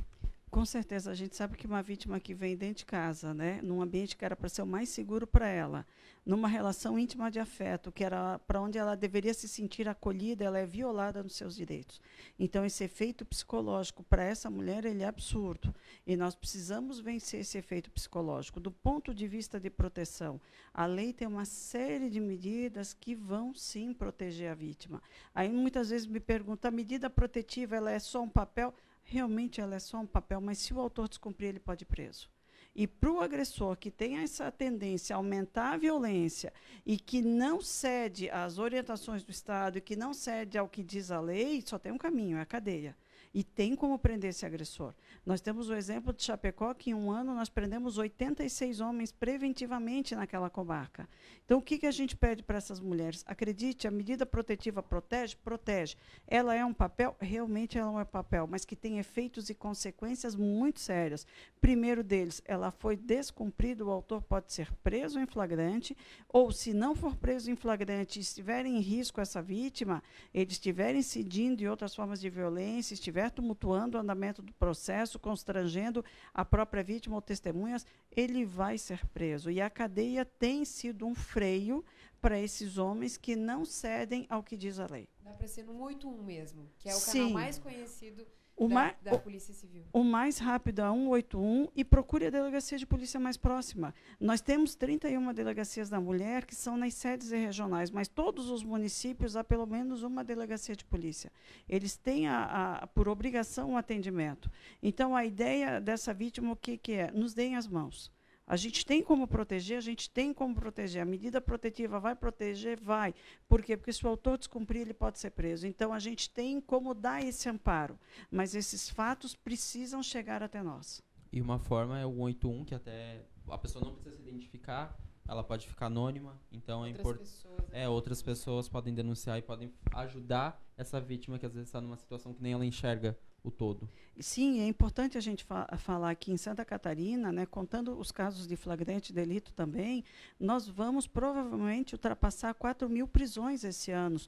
Com 0.57 0.65
certeza, 0.65 1.11
a 1.11 1.13
gente 1.13 1.35
sabe 1.35 1.55
que 1.55 1.67
uma 1.67 1.83
vítima 1.83 2.19
que 2.19 2.33
vem 2.33 2.57
dentro 2.57 2.77
de 2.77 2.85
casa, 2.87 3.31
né, 3.31 3.59
num 3.61 3.79
ambiente 3.79 4.17
que 4.17 4.25
era 4.25 4.35
para 4.35 4.49
ser 4.49 4.63
o 4.63 4.65
mais 4.65 4.89
seguro 4.89 5.27
para 5.27 5.47
ela, 5.47 5.85
numa 6.25 6.47
relação 6.47 6.97
íntima 6.97 7.29
de 7.29 7.39
afeto, 7.39 7.91
que 7.91 8.03
era 8.03 8.39
para 8.39 8.59
onde 8.59 8.75
ela 8.75 8.95
deveria 8.95 9.35
se 9.35 9.47
sentir 9.47 9.87
acolhida, 9.87 10.43
ela 10.43 10.57
é 10.57 10.65
violada 10.65 11.21
nos 11.21 11.35
seus 11.35 11.55
direitos. 11.55 12.01
Então, 12.39 12.65
esse 12.65 12.83
efeito 12.83 13.23
psicológico 13.23 14.03
para 14.03 14.23
essa 14.23 14.49
mulher 14.49 14.83
ele 14.83 15.03
é 15.03 15.07
absurdo. 15.07 15.71
E 16.07 16.17
nós 16.17 16.33
precisamos 16.33 16.99
vencer 16.99 17.41
esse 17.41 17.59
efeito 17.59 17.91
psicológico. 17.91 18.59
Do 18.59 18.71
ponto 18.71 19.13
de 19.13 19.27
vista 19.27 19.59
de 19.59 19.69
proteção, 19.69 20.41
a 20.73 20.87
lei 20.87 21.13
tem 21.13 21.27
uma 21.27 21.45
série 21.45 22.09
de 22.09 22.19
medidas 22.19 22.95
que 22.95 23.13
vão 23.13 23.53
sim 23.53 23.93
proteger 23.93 24.51
a 24.51 24.55
vítima. 24.55 25.03
Aí 25.35 25.49
muitas 25.49 25.91
vezes 25.91 26.07
me 26.07 26.19
perguntam, 26.19 26.69
a 26.69 26.71
medida 26.71 27.11
protetiva 27.11 27.75
ela 27.75 27.91
é 27.91 27.99
só 27.99 28.23
um 28.23 28.29
papel? 28.29 28.73
Realmente 29.07 29.61
ela 29.61 29.75
é 29.75 29.79
só 29.79 29.99
um 29.99 30.05
papel, 30.05 30.41
mas 30.41 30.59
se 30.59 30.73
o 30.73 30.79
autor 30.79 31.07
descumprir, 31.07 31.49
ele 31.49 31.59
pode 31.59 31.83
ir 31.83 31.87
preso. 31.87 32.29
E 32.75 32.85
para 32.85 33.11
o 33.11 33.19
agressor 33.19 33.75
que 33.75 33.89
tem 33.89 34.17
essa 34.17 34.51
tendência 34.51 35.15
a 35.15 35.17
aumentar 35.17 35.73
a 35.73 35.77
violência 35.77 36.53
e 36.85 36.97
que 36.97 37.23
não 37.23 37.59
cede 37.59 38.29
às 38.29 38.59
orientações 38.59 39.23
do 39.23 39.31
Estado 39.31 39.79
e 39.79 39.81
que 39.81 39.95
não 39.95 40.13
cede 40.13 40.57
ao 40.57 40.69
que 40.69 40.83
diz 40.83 41.09
a 41.09 41.19
lei, 41.19 41.63
só 41.65 41.79
tem 41.79 41.91
um 41.91 41.97
caminho, 41.97 42.37
é 42.37 42.41
a 42.41 42.45
cadeia. 42.45 42.95
E 43.33 43.43
tem 43.43 43.75
como 43.75 43.99
prender 43.99 44.29
esse 44.29 44.45
agressor. 44.45 44.93
Nós 45.25 45.41
temos 45.41 45.69
o 45.69 45.75
exemplo 45.75 46.13
de 46.13 46.23
Chapecó, 46.23 46.73
que 46.73 46.91
em 46.91 46.93
um 46.93 47.11
ano 47.11 47.33
nós 47.33 47.49
prendemos 47.49 47.97
86 47.97 48.79
homens 48.79 49.11
preventivamente 49.11 50.15
naquela 50.15 50.49
comarca. 50.49 51.07
Então, 51.45 51.59
o 51.59 51.61
que, 51.61 51.77
que 51.77 51.85
a 51.85 51.91
gente 51.91 52.15
pede 52.15 52.43
para 52.43 52.57
essas 52.57 52.79
mulheres? 52.79 53.23
Acredite, 53.27 53.87
a 53.87 53.91
medida 53.91 54.25
protetiva 54.25 54.81
protege? 54.81 55.35
Protege. 55.35 55.95
Ela 56.27 56.55
é 56.55 56.63
um 56.63 56.73
papel? 56.73 57.15
Realmente 57.19 57.77
ela 57.77 57.99
é 57.99 58.03
um 58.03 58.05
papel, 58.05 58.47
mas 58.47 58.65
que 58.65 58.75
tem 58.75 58.99
efeitos 58.99 59.49
e 59.49 59.53
consequências 59.53 60.35
muito 60.35 60.79
sérias. 60.79 61.25
Primeiro 61.59 62.03
deles, 62.03 62.41
ela 62.45 62.71
foi 62.71 62.95
descumprida, 62.95 63.85
o 63.85 63.91
autor 63.91 64.21
pode 64.21 64.53
ser 64.53 64.71
preso 64.83 65.19
em 65.19 65.25
flagrante, 65.25 65.95
ou 66.29 66.51
se 66.51 66.73
não 66.73 66.95
for 66.95 67.15
preso 67.15 67.51
em 67.51 67.55
flagrante 67.55 68.19
e 68.19 68.21
estiver 68.21 68.65
em 68.65 68.79
risco 68.79 69.19
essa 69.19 69.41
vítima, 69.41 70.03
ele 70.33 70.51
estiver 70.51 70.95
incidindo 70.95 71.63
em 71.63 71.67
outras 71.67 71.95
formas 71.95 72.19
de 72.19 72.29
violência, 72.29 72.93
estiver 72.93 73.16
tumultuando 73.31 73.97
o 73.97 74.01
andamento 74.01 74.41
do 74.41 74.53
processo, 74.53 75.19
constrangendo 75.19 76.03
a 76.33 76.45
própria 76.45 76.83
vítima 76.83 77.15
ou 77.15 77.21
testemunhas, 77.21 77.85
ele 78.15 78.45
vai 78.45 78.77
ser 78.77 79.05
preso. 79.07 79.49
E 79.49 79.59
a 79.59 79.69
cadeia 79.69 80.23
tem 80.23 80.63
sido 80.63 81.05
um 81.05 81.15
freio 81.15 81.83
para 82.27 82.37
esses 82.37 82.77
homens 82.77 83.15
que 83.15 83.37
não 83.37 83.63
cedem 83.63 84.25
ao 84.29 84.43
que 84.43 84.57
diz 84.57 84.79
a 84.79 84.85
lei. 84.91 85.07
Dá 85.23 85.31
para 85.31 85.47
ser 85.47 85.63
no 85.63 85.79
81 85.81 86.21
mesmo, 86.21 86.69
que 86.77 86.89
é 86.89 86.93
o 86.93 86.97
Sim. 86.99 87.19
canal 87.19 87.29
mais 87.35 87.57
conhecido 87.57 88.25
O 88.57 88.67
da, 88.67 88.73
ma- 88.75 88.95
da 89.01 89.13
o- 89.13 89.19
Polícia 89.19 89.53
Civil. 89.53 89.85
o 89.93 90.03
mais 90.03 90.37
rápido 90.37 90.81
é 90.81 90.89
181 90.91 91.69
e 91.73 91.85
procure 91.85 92.25
a 92.25 92.29
delegacia 92.29 92.77
de 92.77 92.85
polícia 92.85 93.17
mais 93.17 93.37
próxima. 93.37 93.95
Nós 94.19 94.41
temos 94.41 94.75
31 94.75 95.33
delegacias 95.33 95.87
da 95.89 96.01
mulher 96.01 96.45
que 96.45 96.53
são 96.53 96.75
nas 96.75 96.95
sedes 96.95 97.31
e 97.31 97.37
regionais, 97.37 97.89
mas 97.91 98.09
todos 98.09 98.49
os 98.49 98.61
municípios 98.61 99.37
há 99.37 99.43
pelo 99.43 99.65
menos 99.65 100.03
uma 100.03 100.21
delegacia 100.21 100.75
de 100.75 100.83
polícia. 100.83 101.31
Eles 101.69 101.95
têm 101.95 102.27
a, 102.27 102.79
a- 102.81 102.87
por 102.87 103.07
obrigação 103.07 103.71
o 103.71 103.77
atendimento. 103.77 104.51
Então 104.83 105.15
a 105.15 105.23
ideia 105.23 105.79
dessa 105.79 106.13
vítima 106.13 106.51
o 106.51 106.57
que, 106.57 106.77
que 106.77 106.91
é? 106.91 107.09
Nos 107.09 107.33
deem 107.33 107.55
as 107.55 107.67
mãos. 107.69 108.11
A 108.47 108.55
gente 108.55 108.85
tem 108.85 109.03
como 109.03 109.27
proteger, 109.27 109.77
a 109.77 109.81
gente 109.81 110.09
tem 110.09 110.33
como 110.33 110.55
proteger. 110.55 111.01
A 111.01 111.05
medida 111.05 111.41
protetiva 111.41 111.99
vai 111.99 112.15
proteger? 112.15 112.79
Vai. 112.79 113.13
Por 113.45 113.61
quê? 113.61 113.75
Porque 113.75 113.91
se 113.91 114.05
o 114.05 114.09
autor 114.09 114.37
descumprir, 114.37 114.81
ele 114.83 114.93
pode 114.93 115.19
ser 115.19 115.31
preso. 115.31 115.67
Então, 115.67 115.91
a 115.91 115.99
gente 115.99 116.29
tem 116.29 116.61
como 116.61 116.93
dar 116.93 117.21
esse 117.21 117.49
amparo. 117.49 117.99
Mas 118.31 118.55
esses 118.55 118.89
fatos 118.89 119.35
precisam 119.35 120.01
chegar 120.01 120.41
até 120.41 120.63
nós. 120.63 121.03
E 121.29 121.41
uma 121.41 121.59
forma 121.59 121.99
é 121.99 122.05
o 122.05 122.11
181, 122.13 122.63
que 122.63 122.73
até 122.73 123.25
a 123.49 123.57
pessoa 123.57 123.83
não 123.83 123.93
precisa 123.93 124.15
se 124.15 124.21
identificar, 124.21 124.97
ela 125.27 125.43
pode 125.43 125.67
ficar 125.67 125.87
anônima, 125.87 126.39
então 126.49 126.85
é 126.85 126.87
Outras 126.87 126.99
importante. 127.01 127.29
pessoas. 127.29 127.57
né? 127.69 127.83
É, 127.83 127.89
outras 127.89 128.21
pessoas 128.21 128.69
podem 128.69 128.93
denunciar 128.93 129.37
e 129.37 129.41
podem 129.41 129.73
ajudar 129.93 130.65
essa 130.77 131.01
vítima 131.01 131.37
que 131.37 131.45
às 131.45 131.53
vezes 131.53 131.67
está 131.67 131.81
numa 131.81 131.97
situação 131.97 132.33
que 132.33 132.41
nem 132.41 132.53
ela 132.53 132.65
enxerga 132.65 133.17
o 133.43 133.51
todo. 133.51 133.89
Sim, 134.19 134.61
é 134.61 134.67
importante 134.67 135.17
a 135.17 135.21
gente 135.21 135.43
fa 135.43 135.67
falar 135.77 136.15
que 136.15 136.31
em 136.31 136.37
Santa 136.37 136.65
Catarina, 136.65 137.31
né, 137.31 137.45
contando 137.45 137.97
os 137.97 138.11
casos 138.11 138.47
de 138.47 138.55
flagrante 138.55 139.13
delito 139.13 139.53
também, 139.53 140.03
nós 140.39 140.67
vamos 140.67 141.05
provavelmente 141.05 141.93
ultrapassar 141.93 142.53
4 142.53 142.89
mil 142.89 143.07
prisões 143.07 143.63
esse 143.63 143.91
ano 143.91 144.19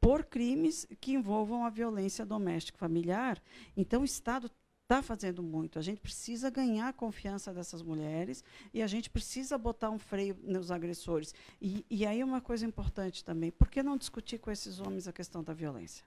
por 0.00 0.24
crimes 0.24 0.86
que 1.00 1.12
envolvam 1.12 1.64
a 1.64 1.70
violência 1.70 2.24
doméstica 2.24 2.78
familiar. 2.78 3.42
Então, 3.76 4.02
o 4.02 4.04
Estado 4.04 4.50
está 4.82 5.02
fazendo 5.02 5.42
muito. 5.42 5.78
A 5.78 5.82
gente 5.82 6.00
precisa 6.00 6.48
ganhar 6.48 6.88
a 6.88 6.92
confiança 6.92 7.52
dessas 7.52 7.82
mulheres 7.82 8.42
e 8.72 8.82
a 8.82 8.86
gente 8.86 9.10
precisa 9.10 9.58
botar 9.58 9.90
um 9.90 9.98
freio 9.98 10.34
nos 10.42 10.70
agressores. 10.70 11.34
E, 11.60 11.84
e 11.90 12.06
aí 12.06 12.24
uma 12.24 12.40
coisa 12.40 12.64
importante 12.64 13.22
também, 13.22 13.50
por 13.50 13.68
que 13.68 13.82
não 13.82 13.98
discutir 13.98 14.38
com 14.38 14.50
esses 14.50 14.80
homens 14.80 15.06
a 15.06 15.12
questão 15.12 15.42
da 15.42 15.52
violência? 15.52 16.04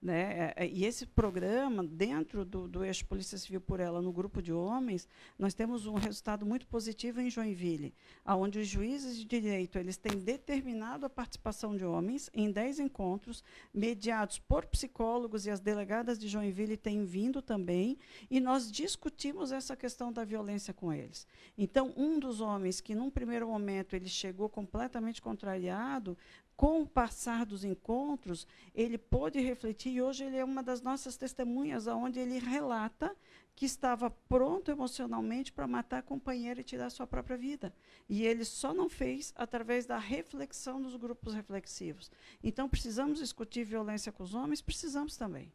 Né? 0.00 0.52
É, 0.56 0.64
é, 0.64 0.68
E 0.68 0.84
esse 0.84 1.04
programa, 1.04 1.82
dentro 1.82 2.44
do, 2.44 2.68
do 2.68 2.84
eixo 2.84 3.04
Polícia 3.04 3.36
Civil 3.36 3.60
por 3.60 3.80
Ela, 3.80 4.00
no 4.00 4.12
grupo 4.12 4.40
de 4.40 4.52
homens, 4.52 5.08
nós 5.36 5.54
temos 5.54 5.86
um 5.86 5.94
resultado 5.94 6.46
muito 6.46 6.68
positivo 6.68 7.20
em 7.20 7.28
Joinville, 7.28 7.92
onde 8.24 8.60
os 8.60 8.68
juízes 8.68 9.16
de 9.16 9.24
direito 9.24 9.76
eles 9.76 9.96
têm 9.96 10.18
determinado 10.18 11.04
a 11.04 11.10
participação 11.10 11.76
de 11.76 11.84
homens 11.84 12.30
em 12.32 12.50
10 12.50 12.78
encontros, 12.78 13.42
mediados 13.74 14.38
por 14.38 14.66
psicólogos, 14.66 15.46
e 15.46 15.50
as 15.50 15.58
delegadas 15.58 16.16
de 16.16 16.28
Joinville 16.28 16.76
têm 16.76 17.04
vindo 17.04 17.42
também, 17.42 17.98
e 18.30 18.38
nós 18.38 18.70
discutimos 18.70 19.50
essa 19.50 19.76
questão 19.76 20.12
da 20.12 20.24
violência 20.24 20.72
com 20.72 20.92
eles. 20.92 21.26
Então, 21.56 21.92
um 21.96 22.20
dos 22.20 22.40
homens 22.40 22.80
que, 22.80 22.94
num 22.94 23.10
primeiro 23.10 23.48
momento, 23.48 23.96
ele 23.96 24.08
chegou 24.08 24.48
completamente 24.48 25.20
contrariado, 25.20 26.16
com 26.58 26.82
o 26.82 26.86
passar 26.88 27.46
dos 27.46 27.62
encontros, 27.62 28.44
ele 28.74 28.98
pôde 28.98 29.38
refletir 29.38 29.92
e 29.92 30.02
hoje 30.02 30.24
ele 30.24 30.36
é 30.36 30.44
uma 30.44 30.60
das 30.60 30.82
nossas 30.82 31.16
testemunhas, 31.16 31.86
onde 31.86 32.18
ele 32.18 32.40
relata 32.40 33.14
que 33.54 33.64
estava 33.64 34.10
pronto 34.10 34.68
emocionalmente 34.68 35.52
para 35.52 35.68
matar 35.68 35.98
a 35.98 36.02
companheira 36.02 36.60
e 36.60 36.64
tirar 36.64 36.90
sua 36.90 37.06
própria 37.06 37.36
vida. 37.36 37.72
E 38.08 38.26
ele 38.26 38.44
só 38.44 38.74
não 38.74 38.88
fez 38.88 39.32
através 39.36 39.86
da 39.86 39.98
reflexão 39.98 40.82
dos 40.82 40.96
grupos 40.96 41.32
reflexivos. 41.32 42.10
Então, 42.42 42.68
precisamos 42.68 43.20
discutir 43.20 43.62
violência 43.62 44.10
com 44.10 44.24
os 44.24 44.34
homens? 44.34 44.60
Precisamos 44.60 45.16
também. 45.16 45.52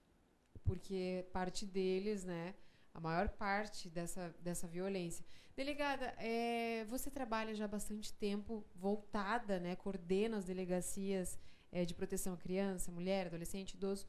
porque 0.63 1.25
parte 1.33 1.65
deles, 1.65 2.23
né, 2.23 2.55
a 2.93 2.99
maior 2.99 3.29
parte 3.29 3.89
dessa, 3.89 4.35
dessa 4.39 4.67
violência. 4.67 5.25
Delegada, 5.55 6.13
é, 6.17 6.85
você 6.85 7.09
trabalha 7.11 7.53
já 7.53 7.65
há 7.65 7.67
bastante 7.67 8.13
tempo 8.13 8.65
voltada, 8.75 9.59
né, 9.59 9.75
coordena 9.75 10.37
as 10.37 10.45
delegacias 10.45 11.37
é, 11.71 11.85
de 11.85 11.93
proteção 11.93 12.33
à 12.33 12.37
criança, 12.37 12.91
mulher, 12.91 13.27
adolescente, 13.27 13.73
idoso. 13.73 14.05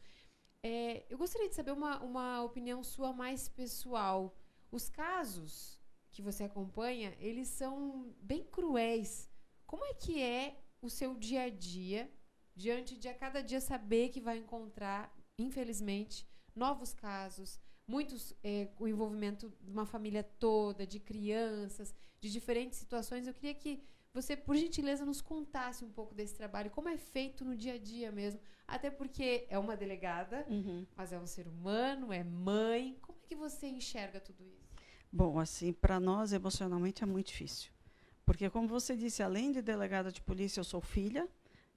É, 0.63 1.05
eu 1.11 1.19
gostaria 1.19 1.49
de 1.49 1.55
saber 1.55 1.73
uma, 1.73 2.03
uma 2.03 2.43
opinião 2.43 2.83
sua 2.83 3.13
mais 3.13 3.49
pessoal. 3.49 4.35
Os 4.71 4.89
casos 4.89 5.79
que 6.11 6.23
você 6.23 6.45
acompanha, 6.45 7.15
eles 7.19 7.49
são 7.49 8.15
bem 8.21 8.45
cruéis. 8.45 9.29
Como 9.67 9.85
é 9.85 9.95
que 9.95 10.23
é 10.23 10.57
o 10.81 10.89
seu 10.89 11.15
dia 11.15 11.43
a 11.43 11.51
dia 11.51 12.11
diante 12.55 12.97
de 12.97 13.09
a 13.09 13.15
cada 13.15 13.43
dia 13.43 13.61
saber 13.61 14.11
que 14.11 14.21
vai 14.21 14.39
encontrar, 14.39 15.15
infelizmente, 15.39 16.27
novos 16.55 16.95
casos, 16.95 17.61
muitos 17.87 18.35
é, 18.43 18.69
o 18.79 18.89
envolvimento 18.89 19.53
de 19.61 19.71
uma 19.71 19.87
família 19.87 20.23
toda, 20.23 20.87
de 20.87 20.99
crianças, 20.99 21.95
de 22.21 22.31
diferentes 22.31 22.79
situações. 22.79 23.27
Eu 23.27 23.35
queria 23.35 23.55
que 23.55 23.83
você, 24.13 24.37
por 24.37 24.57
gentileza, 24.57 25.05
nos 25.05 25.21
contasse 25.21 25.85
um 25.85 25.91
pouco 25.91 26.15
desse 26.15 26.35
trabalho, 26.37 26.71
como 26.71 26.89
é 26.89 26.97
feito 26.97 27.45
no 27.45 27.57
dia 27.57 27.75
a 27.75 27.79
dia 27.79 28.13
mesmo. 28.13 28.41
Até 28.67 28.89
porque 28.91 29.45
é 29.51 29.59
uma 29.59 29.77
delegada, 29.77 30.47
mas 30.97 31.13
é 31.13 31.19
um 31.19 31.27
ser 31.27 31.49
humano, 31.49 32.13
é 32.13 32.23
mãe. 32.23 32.97
Como 33.03 33.19
é 33.23 33.27
que 33.27 33.35
você 33.35 33.67
enxerga 33.67 34.21
tudo 34.21 34.45
isso? 34.47 34.65
Bom, 35.13 35.39
assim, 35.39 35.73
para 35.73 35.99
nós 36.01 36.33
emocionalmente 36.33 37.03
é 37.03 37.07
muito 37.07 37.27
difícil. 37.27 37.71
Porque, 38.25 38.49
como 38.49 38.67
você 38.67 38.97
disse, 38.97 39.23
além 39.23 39.53
de 39.53 39.61
delegada 39.61 40.11
de 40.11 40.23
polícia, 40.23 40.61
eu 40.61 40.65
sou 40.65 40.81
filha, 40.81 41.29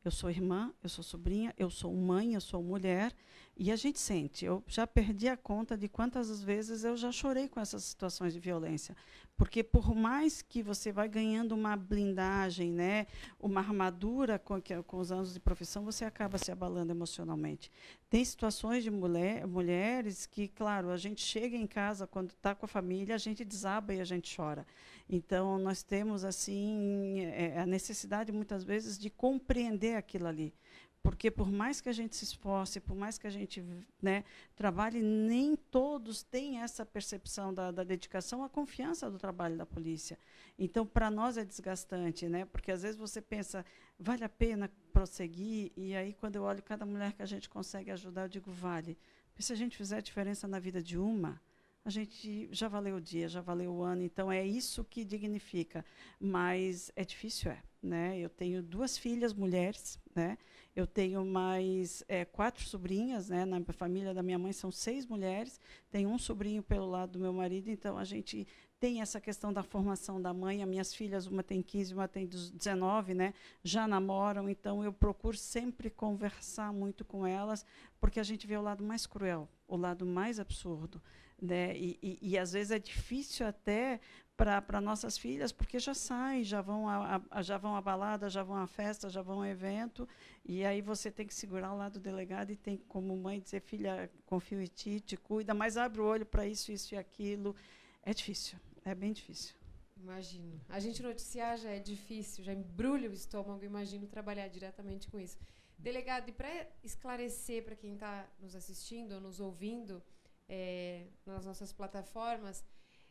eu 0.08 0.12
sou 0.12 0.30
irmã, 0.30 0.74
eu 0.82 0.90
sou 0.90 1.04
sobrinha, 1.04 1.54
eu 1.58 1.70
sou 1.70 1.94
mãe, 1.94 2.34
eu 2.34 2.42
sou 2.42 2.64
mulher. 2.64 3.14
E 3.58 3.72
a 3.72 3.76
gente 3.76 4.00
sente. 4.00 4.46
Eu 4.46 4.64
já 4.68 4.88
perdi 4.88 5.28
a 5.28 5.36
conta 5.36 5.78
de 5.78 5.90
quantas 5.90 6.42
vezes 6.42 6.84
eu 6.84 6.96
já 6.96 7.12
chorei 7.12 7.48
com 7.48 7.60
essas 7.60 7.84
situações 7.84 8.34
de 8.34 8.40
violência. 8.40 8.96
Porque, 9.38 9.64
por 9.64 9.94
mais 9.94 10.42
que 10.42 10.64
você 10.64 10.92
vai 10.92 11.08
ganhando 11.08 11.54
uma 11.54 11.78
blindagem, 11.78 12.72
né, 12.72 13.06
uma 13.40 13.62
armadura 13.62 14.40
com, 14.40 14.60
com 14.86 14.98
os 14.98 15.12
anos 15.12 15.32
de 15.32 15.40
profissão, 15.40 15.86
você 15.86 16.04
acaba 16.04 16.40
se 16.40 16.52
abalando 16.52 16.92
emocionalmente. 16.92 17.72
Tem 18.10 18.26
situações 18.26 18.84
de 18.84 18.90
mulher, 18.90 19.46
mulheres 19.46 20.26
que, 20.26 20.48
claro, 20.48 20.90
a 20.90 20.98
gente 20.98 21.22
chega 21.22 21.56
em 21.56 21.68
casa 21.68 22.08
quando 22.08 22.32
está 22.32 22.56
com 22.56 22.66
a 22.66 22.68
família, 22.68 23.14
a 23.14 23.20
gente 23.20 23.46
desaba 23.46 23.94
e 23.94 24.02
a 24.02 24.04
gente 24.04 24.36
chora. 24.36 24.66
Então, 25.08 25.60
nós 25.60 25.84
temos 25.84 26.26
assim 26.26 27.22
é, 27.22 27.60
a 27.60 27.66
necessidade 27.66 28.32
muitas 28.32 28.64
vezes 28.64 28.98
de 28.98 29.12
compreender 29.12 29.96
aquilo 29.96 30.26
ali, 30.26 30.52
porque 31.02 31.32
por 31.32 31.52
mais 31.52 31.80
que 31.80 31.90
a 31.90 31.94
gente 31.94 32.16
se 32.16 32.26
esforce, 32.26 32.80
por 32.80 32.96
mais 32.96 33.18
que 33.18 33.28
a 33.28 33.30
gente 33.30 33.64
né, 34.02 34.24
trabalhe, 34.56 35.02
nem 35.02 35.56
todos 35.56 36.22
têm 36.24 36.60
essa 36.62 36.86
percepção 36.86 37.54
da, 37.54 37.72
da 37.72 37.84
dedicação, 37.84 38.44
a 38.44 38.50
confiança 38.50 39.10
do 39.10 39.18
trabalho 39.18 39.58
da 39.58 39.66
polícia. 39.66 40.18
Então, 40.60 40.86
para 40.86 41.10
nós 41.10 41.38
é 41.38 41.46
desgastante, 41.46 42.28
né? 42.28 42.46
Porque 42.46 42.72
às 42.72 42.82
vezes 42.82 42.98
você 42.98 43.22
pensa, 43.22 43.66
vale 43.98 44.24
a 44.24 44.30
pena 44.30 44.70
prosseguir? 44.92 45.72
E 45.78 45.96
aí, 45.96 46.14
quando 46.14 46.36
eu 46.36 46.44
olho 46.44 46.64
cada 46.64 46.86
mulher 46.86 47.14
que 47.14 47.22
a 47.22 47.28
gente 47.28 47.48
consegue 47.48 47.92
ajudar, 47.92 48.24
eu 48.24 48.30
digo, 48.30 48.52
vale. 48.52 48.98
Porque 49.30 49.44
se 49.44 49.54
a 49.54 49.56
gente 49.56 49.78
fizer 49.78 50.02
diferença 50.02 50.48
na 50.48 50.60
vida 50.60 50.82
de 50.82 50.98
uma, 50.98 51.40
a 51.86 51.90
gente 51.90 52.50
já 52.52 52.68
valeu 52.68 52.98
o 52.98 53.02
dia, 53.02 53.30
já 53.30 53.40
valeu 53.40 53.72
o 53.72 53.82
ano. 53.82 54.02
Então, 54.02 54.30
é 54.30 54.46
isso 54.46 54.84
que 54.84 55.06
dignifica. 55.06 55.86
Mas 56.20 56.92
é 56.96 57.06
difícil, 57.06 57.52
é. 57.52 57.64
né? 57.82 58.20
Eu 58.20 58.30
tenho 58.30 58.62
duas 58.62 58.98
filhas 58.98 59.34
mulheres, 59.34 59.98
né? 60.14 60.38
Eu 60.78 60.86
tenho 60.86 61.26
mais 61.26 62.04
é, 62.08 62.24
quatro 62.24 62.64
sobrinhas, 62.64 63.30
né? 63.30 63.46
Na 63.46 63.60
família 63.74 64.14
da 64.14 64.22
minha 64.22 64.38
mãe 64.38 64.54
são 64.54 64.70
seis 64.70 65.08
mulheres. 65.08 65.60
Tenho 65.90 66.08
um 66.08 66.20
sobrinho 66.20 66.62
pelo 66.62 66.86
lado 66.86 67.14
do 67.14 67.20
meu 67.20 67.34
marido, 67.34 67.72
então 67.72 67.98
a 67.98 68.04
gente 68.04 68.46
tem 68.80 69.02
essa 69.02 69.20
questão 69.20 69.52
da 69.52 69.64
formação 69.64 70.22
da 70.22 70.32
mãe. 70.36 70.62
As 70.62 70.70
minhas 70.70 70.94
filhas, 70.94 71.26
uma 71.26 71.42
tem 71.42 71.64
15, 71.64 71.96
uma 71.96 72.08
tem 72.08 72.28
19, 72.28 73.16
né? 73.16 73.34
Já 73.64 73.88
namoram, 73.88 74.48
então 74.48 74.84
eu 74.84 74.94
procuro 74.94 75.36
sempre 75.36 75.90
conversar 75.90 76.72
muito 76.72 77.04
com 77.04 77.26
elas, 77.26 77.66
porque 78.00 78.20
a 78.20 78.24
gente 78.24 78.46
vê 78.46 78.56
o 78.56 78.62
lado 78.62 78.84
mais 78.84 79.08
cruel, 79.08 79.50
o 79.68 79.76
lado 79.76 80.06
mais 80.06 80.40
absurdo. 80.40 81.02
Né? 81.42 81.78
E, 81.78 82.00
e, 82.02 82.20
e 82.22 82.38
às 82.38 82.52
vezes 82.52 82.72
é 82.72 82.80
difícil 82.80 83.46
até 83.46 84.00
para 84.38 84.80
nossas 84.80 85.18
filhas, 85.18 85.52
porque 85.52 85.80
já 85.80 85.96
saem, 85.96 86.44
já 86.44 86.62
vão 86.62 86.88
a, 86.88 87.20
a, 87.32 87.42
já 87.42 87.58
vão 87.58 87.76
à 87.76 87.82
balada, 87.82 88.30
já 88.30 88.44
vão 88.44 88.56
à 88.56 88.68
festa, 88.68 89.10
já 89.10 89.24
vão 89.24 89.38
ao 89.38 89.46
evento, 89.46 90.08
e 90.46 90.64
aí 90.64 90.80
você 90.80 91.10
tem 91.10 91.26
que 91.26 91.34
segurar 91.34 91.74
o 91.74 91.78
lado 91.78 91.94
do 91.94 92.00
delegado 92.00 92.52
e 92.52 92.56
tem 92.56 92.78
como 92.88 93.18
mãe 93.18 93.40
dizer, 93.40 93.62
filha, 93.62 94.12
confio 94.28 94.62
em 94.62 94.68
ti, 94.68 95.00
te 95.00 95.18
cuida, 95.18 95.56
mas 95.56 95.76
abre 95.76 96.02
o 96.02 96.06
olho 96.06 96.26
para 96.26 96.46
isso, 96.46 96.72
isso 96.72 96.94
e 96.94 96.98
aquilo. 96.98 97.56
É 98.04 98.14
difícil, 98.14 98.60
é 98.86 98.94
bem 98.94 99.12
difícil. 99.12 99.56
Imagino. 100.00 100.62
A 100.70 100.80
gente 100.80 101.02
noticiar 101.02 101.58
já 101.58 101.72
é 101.72 101.80
difícil, 101.80 102.44
já 102.44 102.54
embrulha 102.54 103.10
o 103.10 103.14
estômago, 103.14 103.66
imagino 103.66 104.06
trabalhar 104.06 104.48
diretamente 104.48 105.10
com 105.10 105.20
isso. 105.20 105.38
Delegado, 105.80 106.30
e 106.30 106.32
para 106.32 106.68
esclarecer 106.84 107.64
para 107.64 107.76
quem 107.76 107.96
está 107.96 108.28
nos 108.40 108.56
assistindo 108.56 109.14
ou 109.14 109.22
nos 109.22 109.40
ouvindo 109.40 110.02
é, 110.48 111.08
nas 111.26 111.46
nossas 111.46 111.74
plataformas, 111.74 112.64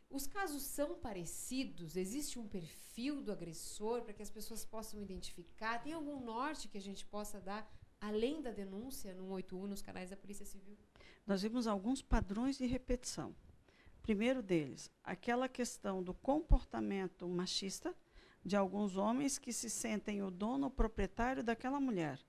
os 0.09 0.27
casos 0.27 0.63
são 0.63 0.97
parecidos? 0.97 1.97
Existe 1.97 2.39
um 2.39 2.47
perfil 2.47 3.21
do 3.23 3.33
agressor 3.33 4.03
para 4.03 4.13
que 4.13 4.23
as 4.23 4.31
pessoas 4.31 4.65
possam 4.65 5.01
identificar? 5.01 5.83
Tem 5.83 5.93
algum 5.93 6.21
norte 6.21 6.69
que 6.69 6.79
a 6.79 6.81
gente 6.81 7.05
possa 7.07 7.41
dar 7.41 7.69
além 8.01 8.41
da 8.41 8.51
denúncia 8.51 9.15
no 9.15 9.29
81 9.31 9.67
nos 9.67 9.83
canais 9.83 10.11
da 10.11 10.17
Polícia 10.17 10.47
Civil? 10.47 10.77
Nós 11.27 11.43
vimos 11.43 11.67
alguns 11.67 12.01
padrões 12.03 12.57
de 12.57 12.67
repetição. 12.67 13.35
Primeiro 14.01 14.41
deles, 14.43 14.91
aquela 15.03 15.49
questão 15.49 16.03
do 16.03 16.15
comportamento 16.15 17.29
machista 17.29 17.95
de 18.45 18.55
alguns 18.55 18.97
homens 18.97 19.37
que 19.37 19.53
se 19.53 19.69
sentem 19.69 20.23
o 20.23 20.31
dono, 20.31 20.69
o 20.69 20.71
proprietário 20.71 21.43
daquela 21.43 21.81
mulher 21.81 22.21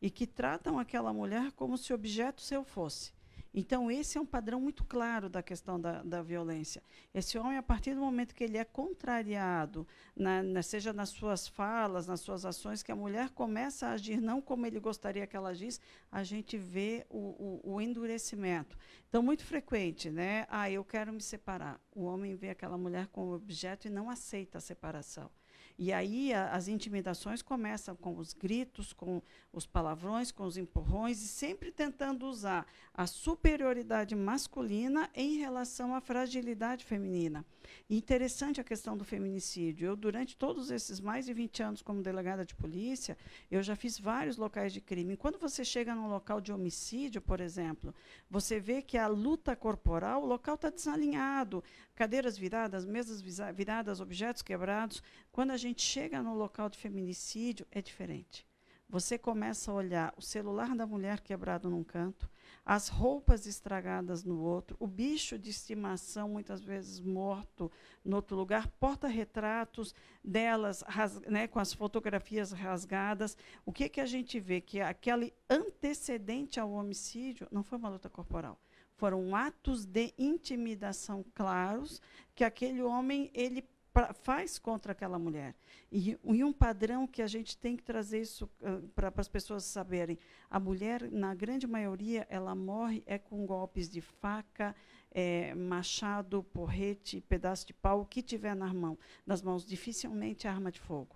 e 0.00 0.10
que 0.10 0.26
tratam 0.26 0.78
aquela 0.78 1.12
mulher 1.12 1.52
como 1.52 1.76
se 1.76 1.92
objeto 1.92 2.40
seu 2.40 2.64
fosse. 2.64 3.12
Então, 3.58 3.90
esse 3.90 4.18
é 4.18 4.20
um 4.20 4.26
padrão 4.26 4.60
muito 4.60 4.84
claro 4.84 5.30
da 5.30 5.42
questão 5.42 5.80
da, 5.80 6.02
da 6.02 6.20
violência. 6.20 6.82
Esse 7.14 7.38
homem, 7.38 7.56
a 7.56 7.62
partir 7.62 7.94
do 7.94 8.00
momento 8.02 8.34
que 8.34 8.44
ele 8.44 8.58
é 8.58 8.64
contrariado, 8.64 9.88
na, 10.14 10.42
na, 10.42 10.62
seja 10.62 10.92
nas 10.92 11.08
suas 11.08 11.48
falas, 11.48 12.06
nas 12.06 12.20
suas 12.20 12.44
ações, 12.44 12.82
que 12.82 12.92
a 12.92 12.96
mulher 12.96 13.30
começa 13.30 13.86
a 13.86 13.92
agir 13.92 14.20
não 14.20 14.42
como 14.42 14.66
ele 14.66 14.78
gostaria 14.78 15.26
que 15.26 15.34
ela 15.34 15.48
agisse, 15.48 15.80
a 16.12 16.22
gente 16.22 16.58
vê 16.58 17.06
o, 17.08 17.60
o, 17.64 17.76
o 17.76 17.80
endurecimento. 17.80 18.76
Então, 19.08 19.22
muito 19.22 19.42
frequente, 19.42 20.10
né? 20.10 20.46
Ah, 20.50 20.70
eu 20.70 20.84
quero 20.84 21.10
me 21.10 21.22
separar. 21.22 21.80
O 21.94 22.04
homem 22.04 22.34
vê 22.34 22.50
aquela 22.50 22.76
mulher 22.76 23.06
como 23.06 23.32
objeto 23.32 23.86
e 23.86 23.90
não 23.90 24.10
aceita 24.10 24.58
a 24.58 24.60
separação. 24.60 25.30
E 25.78 25.92
aí 25.92 26.32
a, 26.32 26.50
as 26.50 26.68
intimidações 26.68 27.42
começam 27.42 27.94
com 27.94 28.16
os 28.16 28.32
gritos, 28.32 28.92
com 28.92 29.22
os 29.52 29.66
palavrões, 29.66 30.32
com 30.32 30.44
os 30.44 30.56
empurrões, 30.56 31.22
e 31.22 31.28
sempre 31.28 31.70
tentando 31.70 32.26
usar 32.26 32.66
a 32.94 33.06
superioridade 33.06 34.14
masculina 34.14 35.10
em 35.14 35.36
relação 35.36 35.94
à 35.94 36.00
fragilidade 36.00 36.84
feminina. 36.84 37.44
Interessante 37.90 38.60
a 38.60 38.64
questão 38.64 38.96
do 38.96 39.04
feminicídio. 39.04 39.88
Eu, 39.88 39.96
durante 39.96 40.36
todos 40.36 40.70
esses 40.70 41.00
mais 41.00 41.26
de 41.26 41.34
20 41.34 41.62
anos 41.62 41.82
como 41.82 42.02
delegada 42.02 42.44
de 42.44 42.54
polícia, 42.54 43.16
eu 43.50 43.62
já 43.62 43.76
fiz 43.76 43.98
vários 43.98 44.36
locais 44.36 44.72
de 44.72 44.80
crime. 44.80 45.16
Quando 45.16 45.38
você 45.38 45.64
chega 45.64 45.94
num 45.94 46.08
local 46.08 46.40
de 46.40 46.52
homicídio, 46.52 47.20
por 47.20 47.40
exemplo, 47.40 47.94
você 48.30 48.58
vê 48.58 48.80
que 48.80 48.96
a 48.96 49.06
luta 49.06 49.54
corporal, 49.54 50.22
o 50.22 50.26
local 50.26 50.54
está 50.54 50.70
desalinhado, 50.70 51.62
cadeiras 51.96 52.36
viradas, 52.36 52.84
mesas 52.84 53.20
viradas, 53.54 54.00
objetos 54.00 54.42
quebrados. 54.42 55.02
Quando 55.32 55.50
a 55.50 55.56
gente 55.56 55.82
chega 55.82 56.22
no 56.22 56.34
local 56.34 56.68
de 56.68 56.78
feminicídio, 56.78 57.66
é 57.72 57.82
diferente. 57.82 58.46
Você 58.88 59.18
começa 59.18 59.72
a 59.72 59.74
olhar 59.74 60.14
o 60.16 60.22
celular 60.22 60.76
da 60.76 60.86
mulher 60.86 61.20
quebrado 61.20 61.68
num 61.68 61.82
canto, 61.82 62.30
as 62.64 62.86
roupas 62.86 63.44
estragadas 63.44 64.22
no 64.22 64.40
outro, 64.40 64.76
o 64.78 64.86
bicho 64.86 65.36
de 65.36 65.50
estimação 65.50 66.28
muitas 66.28 66.62
vezes 66.62 67.00
morto 67.00 67.70
no 68.04 68.14
outro 68.14 68.36
lugar, 68.36 68.68
porta-retratos 68.78 69.92
delas 70.22 70.84
né, 71.26 71.48
com 71.48 71.58
as 71.58 71.72
fotografias 71.72 72.52
rasgadas. 72.52 73.36
O 73.64 73.72
que, 73.72 73.88
que 73.88 74.00
a 74.00 74.06
gente 74.06 74.38
vê? 74.38 74.60
Que 74.60 74.80
aquele 74.80 75.34
antecedente 75.50 76.60
ao 76.60 76.70
homicídio 76.70 77.48
não 77.50 77.64
foi 77.64 77.78
uma 77.78 77.88
luta 77.88 78.08
corporal. 78.08 78.56
Foram 78.96 79.36
atos 79.36 79.84
de 79.84 80.12
intimidação 80.18 81.24
claros 81.34 82.00
que 82.34 82.42
aquele 82.42 82.82
homem 82.82 83.30
ele 83.34 83.62
pra, 83.96 84.12
faz 84.12 84.58
contra 84.58 84.92
aquela 84.92 85.18
mulher. 85.18 85.54
E, 85.90 86.18
e, 86.22 86.44
um 86.44 86.52
padrão 86.52 87.06
que 87.06 87.22
a 87.22 87.26
gente 87.26 87.56
tem 87.56 87.76
que 87.76 87.82
trazer 87.82 88.20
isso 88.20 88.44
uh, 88.60 88.86
para 88.88 89.10
as 89.16 89.28
pessoas 89.28 89.64
saberem. 89.64 90.18
A 90.50 90.60
mulher, 90.60 91.10
na 91.10 91.34
grande 91.34 91.66
maioria, 91.66 92.26
ela 92.28 92.54
morre 92.54 93.02
é 93.06 93.16
com 93.16 93.46
golpes 93.46 93.88
de 93.88 94.02
faca, 94.02 94.76
é, 95.10 95.54
machado, 95.54 96.42
porrete, 96.42 97.22
pedaço 97.22 97.66
de 97.66 97.72
pau, 97.72 98.02
o 98.02 98.06
que 98.06 98.20
tiver 98.20 98.54
na 98.54 98.72
mão, 98.74 98.98
nas 99.24 99.40
mãos, 99.40 99.64
dificilmente 99.64 100.46
arma 100.46 100.70
de 100.70 100.78
fogo. 100.78 101.15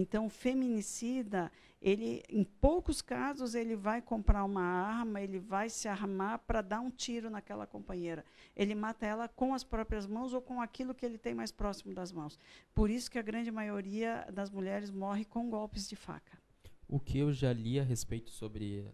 Então, 0.00 0.26
o 0.26 0.30
feminicida, 0.30 1.50
ele, 1.82 2.22
em 2.28 2.44
poucos 2.44 3.02
casos, 3.02 3.56
ele 3.56 3.74
vai 3.74 4.00
comprar 4.00 4.44
uma 4.44 4.62
arma, 4.62 5.20
ele 5.20 5.40
vai 5.40 5.68
se 5.68 5.88
armar 5.88 6.38
para 6.38 6.62
dar 6.62 6.78
um 6.78 6.88
tiro 6.88 7.28
naquela 7.28 7.66
companheira. 7.66 8.24
Ele 8.54 8.76
mata 8.76 9.04
ela 9.04 9.26
com 9.26 9.52
as 9.52 9.64
próprias 9.64 10.06
mãos 10.06 10.32
ou 10.32 10.40
com 10.40 10.62
aquilo 10.62 10.94
que 10.94 11.04
ele 11.04 11.18
tem 11.18 11.34
mais 11.34 11.50
próximo 11.50 11.92
das 11.92 12.12
mãos. 12.12 12.38
Por 12.72 12.90
isso 12.90 13.10
que 13.10 13.18
a 13.18 13.22
grande 13.22 13.50
maioria 13.50 14.24
das 14.32 14.50
mulheres 14.50 14.88
morre 14.88 15.24
com 15.24 15.50
golpes 15.50 15.88
de 15.88 15.96
faca. 15.96 16.38
O 16.86 17.00
que 17.00 17.18
eu 17.18 17.32
já 17.32 17.52
li 17.52 17.80
a 17.80 17.82
respeito 17.82 18.30
sobre 18.30 18.88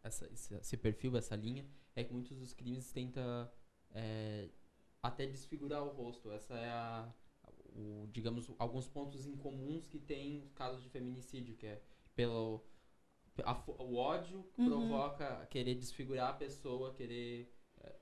essa, 0.00 0.30
esse 0.32 0.76
perfil, 0.76 1.16
essa 1.16 1.34
linha, 1.34 1.66
é 1.96 2.04
que 2.04 2.12
muitos 2.12 2.38
dos 2.38 2.54
crimes 2.54 2.92
tentam 2.92 3.50
é, 3.92 4.48
até 5.02 5.26
desfigurar 5.26 5.82
o 5.82 5.88
rosto. 5.88 6.30
Essa 6.30 6.54
é 6.54 6.70
a 6.70 7.12
o, 7.76 8.08
digamos, 8.10 8.50
alguns 8.58 8.88
pontos 8.88 9.26
incomuns 9.26 9.86
que 9.86 9.98
tem 9.98 10.48
casos 10.54 10.82
de 10.82 10.88
feminicídio, 10.88 11.56
que 11.56 11.66
é 11.66 11.82
pelo 12.14 12.64
a, 13.44 13.62
o 13.66 13.96
ódio 13.96 14.44
que 14.54 14.62
uhum. 14.62 14.68
provoca 14.68 15.46
querer 15.46 15.74
desfigurar 15.74 16.30
a 16.30 16.32
pessoa, 16.32 16.94
querer 16.94 17.52
é, 17.78 17.94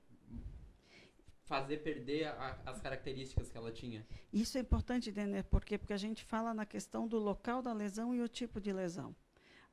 fazer 1.43 1.77
perder 1.79 2.27
a, 2.27 2.61
as 2.65 2.79
características 2.79 3.49
que 3.49 3.57
ela 3.57 3.71
tinha. 3.71 4.07
Isso 4.31 4.57
é 4.57 4.61
importante, 4.61 5.11
Denner, 5.11 5.43
porque 5.43 5.77
porque 5.77 5.93
a 5.93 5.97
gente 5.97 6.23
fala 6.23 6.53
na 6.53 6.65
questão 6.65 7.07
do 7.07 7.19
local 7.19 7.61
da 7.61 7.73
lesão 7.73 8.15
e 8.15 8.21
o 8.21 8.29
tipo 8.29 8.61
de 8.61 8.71
lesão. 8.71 9.13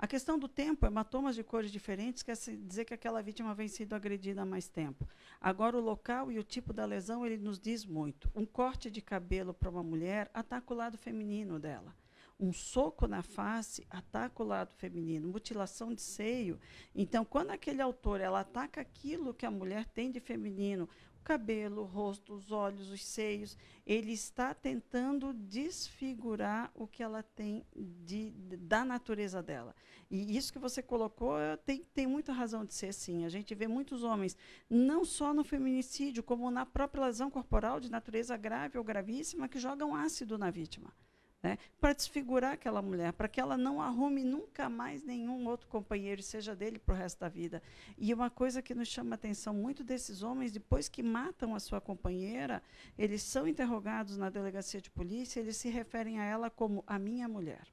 A 0.03 0.07
questão 0.09 0.37
do 0.37 0.49
tempo, 0.49 0.85
hematomas 0.85 1.37
de 1.37 1.45
cores 1.45 1.71
diferentes, 1.71 2.25
quer 2.25 2.37
dizer 2.37 2.85
que 2.85 2.93
aquela 2.93 3.23
vítima 3.23 3.55
vem 3.55 3.69
sido 3.69 3.95
agredida 3.95 4.43
há 4.43 4.45
mais 4.45 4.67
tempo. 4.67 5.09
Agora, 5.41 5.79
o 5.79 5.81
local 5.81 6.33
e 6.33 6.41
o 6.41 6.43
tipo 6.43 6.73
da 6.73 6.85
lesão, 6.85 7.25
ele 7.25 7.37
nos 7.37 7.57
diz 7.57 7.87
muito. 7.87 8.29
Um 8.35 8.45
corte 8.45 8.91
de 8.91 9.01
cabelo 9.01 9.55
para 9.55 9.71
uma 9.71 9.85
mulher 9.85 10.29
ataca 10.35 10.75
o 10.75 10.77
lado 10.77 10.99
feminino 10.99 11.57
dela. 11.57 11.95
Um 12.41 12.53
soco 12.53 13.07
na 13.07 13.23
face 13.23 13.87
ataca 13.89 14.43
o 14.43 14.47
lado 14.47 14.75
feminino. 14.75 15.29
Mutilação 15.29 15.95
de 15.95 16.03
seio. 16.03 16.59
Então, 16.93 17.25
quando 17.25 17.53
aquele 17.53 17.81
autor 17.81 18.21
ela 18.21 18.41
ataca 18.41 18.81
aquilo 18.81 19.33
que 19.33 19.47
a 19.47 19.53
mulher 19.53 19.87
tem 19.87 20.11
de 20.11 20.19
feminino, 20.19 20.89
cabelo, 21.23 21.83
o 21.83 21.87
rosto, 21.87 22.35
os 22.35 22.53
olhos, 22.53 22.91
os 22.91 23.05
seios. 23.05 23.57
Ele 23.87 24.13
está 24.13 24.53
tentando 24.53 25.33
desfigurar 25.33 26.71
o 26.75 26.87
que 26.87 27.03
ela 27.03 27.23
tem 27.23 27.65
de, 27.75 28.31
da 28.59 28.85
natureza 28.85 29.43
dela. 29.43 29.75
E 30.11 30.37
isso 30.37 30.53
que 30.53 30.59
você 30.59 30.83
colocou 30.83 31.35
tem, 31.65 31.85
tem 31.95 32.07
muita 32.07 32.33
razão 32.33 32.65
de 32.65 32.75
ser, 32.75 32.93
sim. 32.93 33.25
A 33.25 33.29
gente 33.29 33.55
vê 33.55 33.67
muitos 33.67 34.03
homens, 34.03 34.37
não 34.69 35.05
só 35.05 35.33
no 35.33 35.43
feminicídio, 35.43 36.23
como 36.23 36.51
na 36.51 36.67
própria 36.67 37.07
lesão 37.07 37.31
corporal 37.31 37.81
de 37.81 37.91
natureza 37.91 38.37
grave 38.37 38.77
ou 38.77 38.85
gravíssima, 38.85 39.49
que 39.49 39.59
jogam 39.59 39.95
ácido 39.95 40.37
na 40.37 40.51
vítima 40.51 40.93
né, 41.43 41.59
para 41.81 41.93
desfigurar 41.93 42.53
aquela 42.53 42.81
mulher, 42.81 43.13
para 43.13 43.29
que 43.29 43.41
ela 43.41 43.57
não 43.57 43.83
arrume 43.83 44.23
nunca 44.23 44.69
mais 44.69 45.03
nenhum 45.03 45.47
outro 45.49 45.67
companheiro, 45.67 46.23
seja 46.23 46.55
dele 46.55 46.79
para 46.79 46.95
o 46.95 46.99
resto 46.99 47.19
da 47.19 47.29
vida. 47.29 47.61
E 47.99 48.15
uma 48.15 48.31
coisa 48.31 48.63
que 48.63 48.75
nos 48.75 48.89
chama 48.89 49.15
a 49.15 49.17
atenção 49.17 49.53
muito 49.53 49.83
desses 49.83 50.23
homens, 50.23 50.53
depois 50.53 50.89
que 50.89 51.03
matam 51.03 51.55
a 51.55 51.61
sua 51.61 51.81
companheira, 51.81 52.63
eles 52.97 53.23
são 53.23 53.49
interrogados 53.49 54.17
na 54.17 54.31
delegacia 54.31 54.81
de 54.81 54.91
polícia, 54.91 55.41
eles 55.41 55.57
se 55.57 55.69
referem 55.69 56.21
a 56.21 56.25
ela 56.25 56.49
como 56.49 56.85
a 56.87 56.99
minha 56.99 57.29
mulher. 57.29 57.67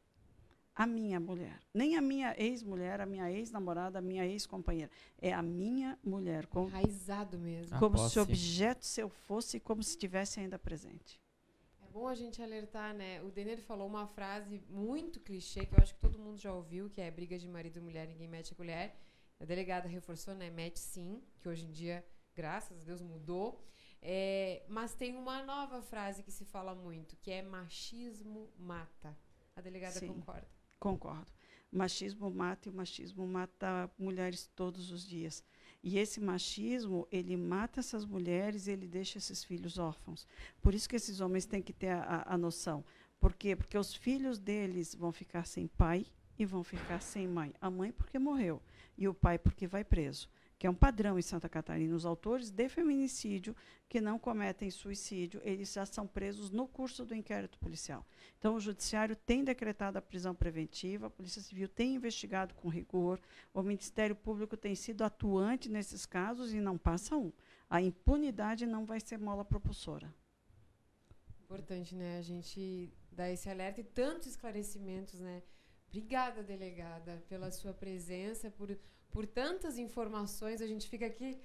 A 0.73 0.87
minha 0.87 1.19
mulher. 1.19 1.59
Nem 1.73 1.97
a 1.97 2.01
minha 2.01 2.33
ex-mulher, 2.37 3.01
a 3.01 3.05
minha 3.05 3.29
ex-namorada, 3.29 3.99
a 3.99 4.01
minha 4.01 4.25
ex-companheira. 4.25 4.89
É 5.21 5.33
a 5.33 5.41
minha 5.41 5.99
mulher. 6.01 6.45
Como, 6.47 6.69
Enraizado 6.69 7.37
mesmo. 7.37 7.77
Como 7.77 7.97
se 7.97 8.17
objeto 8.17 8.85
seu 8.85 9.09
fosse 9.09 9.59
como 9.59 9.83
se 9.83 9.89
estivesse 9.89 10.39
ainda 10.39 10.57
presente 10.57 11.19
bom 11.91 12.07
a 12.07 12.15
gente 12.15 12.41
alertar, 12.41 12.93
né? 12.93 13.21
O 13.23 13.31
Denner 13.31 13.61
falou 13.61 13.87
uma 13.87 14.07
frase 14.07 14.63
muito 14.69 15.19
clichê 15.19 15.65
que 15.65 15.73
eu 15.73 15.79
acho 15.81 15.93
que 15.93 15.99
todo 15.99 16.17
mundo 16.17 16.37
já 16.37 16.53
ouviu, 16.53 16.89
que 16.89 17.01
é 17.01 17.09
briga 17.09 17.37
de 17.37 17.47
marido 17.47 17.77
e 17.77 17.81
mulher, 17.81 18.07
ninguém 18.07 18.27
mete 18.27 18.53
a 18.53 18.55
colher. 18.55 18.95
A 19.39 19.45
delegada 19.45 19.87
reforçou, 19.87 20.33
né? 20.35 20.49
Mete 20.49 20.79
sim, 20.79 21.21
que 21.39 21.47
hoje 21.47 21.65
em 21.65 21.71
dia, 21.71 22.05
graças 22.35 22.81
a 22.81 22.83
Deus, 22.83 23.01
mudou. 23.01 23.63
É, 24.01 24.63
mas 24.67 24.93
tem 24.93 25.15
uma 25.15 25.43
nova 25.43 25.81
frase 25.81 26.23
que 26.23 26.31
se 26.31 26.45
fala 26.45 26.73
muito, 26.73 27.17
que 27.17 27.31
é 27.31 27.41
machismo 27.41 28.49
mata. 28.57 29.17
A 29.55 29.61
delegada 29.61 29.99
Sim. 29.99 30.07
concorda. 30.07 30.47
Concordo. 30.79 31.31
Machismo 31.71 32.31
mata 32.31 32.69
e 32.69 32.71
o 32.71 32.75
machismo 32.75 33.27
mata 33.27 33.91
mulheres 33.97 34.47
todos 34.55 34.89
os 34.89 35.05
dias. 35.05 35.43
E 35.81 35.97
esse 35.97 36.19
machismo, 36.19 37.07
ele 37.11 37.37
mata 37.37 37.79
essas 37.79 38.05
mulheres 38.05 38.67
e 38.67 38.71
ele 38.71 38.87
deixa 38.87 39.17
esses 39.17 39.43
filhos 39.43 39.77
órfãos. 39.77 40.27
Por 40.61 40.73
isso 40.73 40.89
que 40.89 40.95
esses 40.95 41.21
homens 41.21 41.45
têm 41.45 41.61
que 41.61 41.71
ter 41.71 41.91
a, 41.91 42.23
a, 42.27 42.37
noção. 42.37 42.83
Por 43.19 43.33
quê? 43.33 43.55
Porque 43.55 43.77
os 43.77 43.93
filhos 43.93 44.39
deles 44.39 44.93
vão 44.93 45.11
ficar 45.11 45.45
sem 45.45 45.67
pai 45.67 46.05
e 46.37 46.45
vão 46.45 46.63
ficar 46.63 47.01
sem 47.01 47.27
mãe. 47.27 47.53
A 47.61 47.69
mãe 47.69 47.91
porque 47.91 48.19
morreu 48.19 48.61
e 48.97 49.07
o 49.07 49.13
pai 49.13 49.39
porque 49.39 49.67
vai 49.67 49.83
preso 49.83 50.29
que 50.59 50.67
é 50.67 50.69
um 50.69 50.75
padrão 50.75 51.17
em 51.17 51.21
Santa 51.21 51.47
Catarina. 51.47 51.95
Os 51.95 52.05
autores 52.05 52.51
de 52.51 52.67
feminicídio 52.67 53.55
que 53.87 54.01
não 54.01 54.19
cometem 54.19 54.69
suicídio, 54.69 55.39
eles 55.45 55.71
já 55.71 55.85
são 55.85 56.05
presos 56.05 56.51
no 56.51 56.67
curso 56.67 57.05
do 57.05 57.15
inquérito 57.15 57.57
policial. 57.57 58.05
Então, 58.37 58.55
o 58.55 58.59
Judiciário 58.59 59.15
tem 59.15 59.41
decretado 59.41 59.97
a 59.97 60.01
prisão 60.01 60.35
preventiva, 60.35 61.07
a 61.07 61.09
Polícia 61.09 61.41
Civil 61.41 61.69
tem 61.69 61.95
investigado 61.95 62.53
com 62.55 62.67
rigor, 62.67 63.21
o 63.53 63.63
Ministério 63.63 64.15
Público 64.15 64.57
tem 64.57 64.75
sido 64.75 65.01
atuante 65.03 65.69
nesses 65.69 66.05
casos 66.05 66.53
e 66.53 66.59
não 66.59 66.77
passa 66.77 67.15
um. 67.15 67.31
A 67.69 67.81
impunidade 67.81 68.65
não 68.65 68.85
vai 68.85 68.99
ser 68.99 69.17
mola 69.17 69.45
propulsora. 69.45 70.13
Importante, 71.41 71.95
né? 71.95 72.17
A 72.17 72.21
gente 72.21 72.91
dar 73.09 73.31
esse 73.31 73.49
alerta 73.49 73.79
e 73.79 73.83
tantos 73.85 74.27
esclarecimentos, 74.27 75.21
né? 75.21 75.41
Obrigada, 75.87 76.43
delegada, 76.43 77.23
pela 77.29 77.49
sua 77.49 77.73
presença, 77.73 78.51
por 78.51 78.69
por 79.11 79.25
tantas 79.25 79.77
informações, 79.77 80.61
a 80.61 80.67
gente 80.67 80.87
fica 80.87 81.05
aqui 81.05 81.39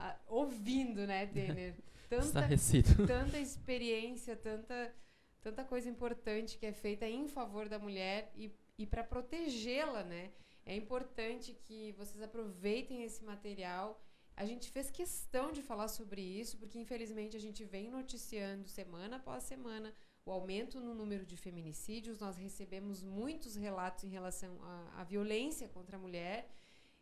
uh, 0.00 0.14
ouvindo, 0.26 1.06
né, 1.06 1.26
Denner? 1.26 1.74
Tanta, 2.08 2.48
tanta 3.06 3.38
experiência, 3.38 4.34
tanta, 4.34 4.94
tanta 5.42 5.62
coisa 5.62 5.90
importante 5.90 6.56
que 6.56 6.64
é 6.64 6.72
feita 6.72 7.06
em 7.06 7.28
favor 7.28 7.68
da 7.68 7.78
mulher 7.78 8.32
e, 8.34 8.50
e 8.78 8.86
para 8.86 9.04
protegê-la, 9.04 10.02
né? 10.02 10.30
É 10.64 10.74
importante 10.74 11.52
que 11.52 11.92
vocês 11.98 12.22
aproveitem 12.22 13.02
esse 13.02 13.22
material. 13.22 14.02
A 14.34 14.46
gente 14.46 14.70
fez 14.70 14.90
questão 14.90 15.52
de 15.52 15.60
falar 15.60 15.88
sobre 15.88 16.22
isso, 16.22 16.56
porque 16.56 16.78
infelizmente 16.78 17.36
a 17.36 17.40
gente 17.40 17.62
vem 17.64 17.90
noticiando 17.90 18.66
semana 18.68 19.16
após 19.16 19.44
semana 19.44 19.92
o 20.24 20.30
aumento 20.30 20.78
no 20.78 20.94
número 20.94 21.24
de 21.24 21.36
feminicídios. 21.36 22.18
Nós 22.18 22.36
recebemos 22.36 23.02
muitos 23.02 23.56
relatos 23.56 24.04
em 24.04 24.08
relação 24.08 24.58
à 24.94 25.04
violência 25.04 25.68
contra 25.68 25.96
a 25.96 26.00
mulher. 26.00 26.50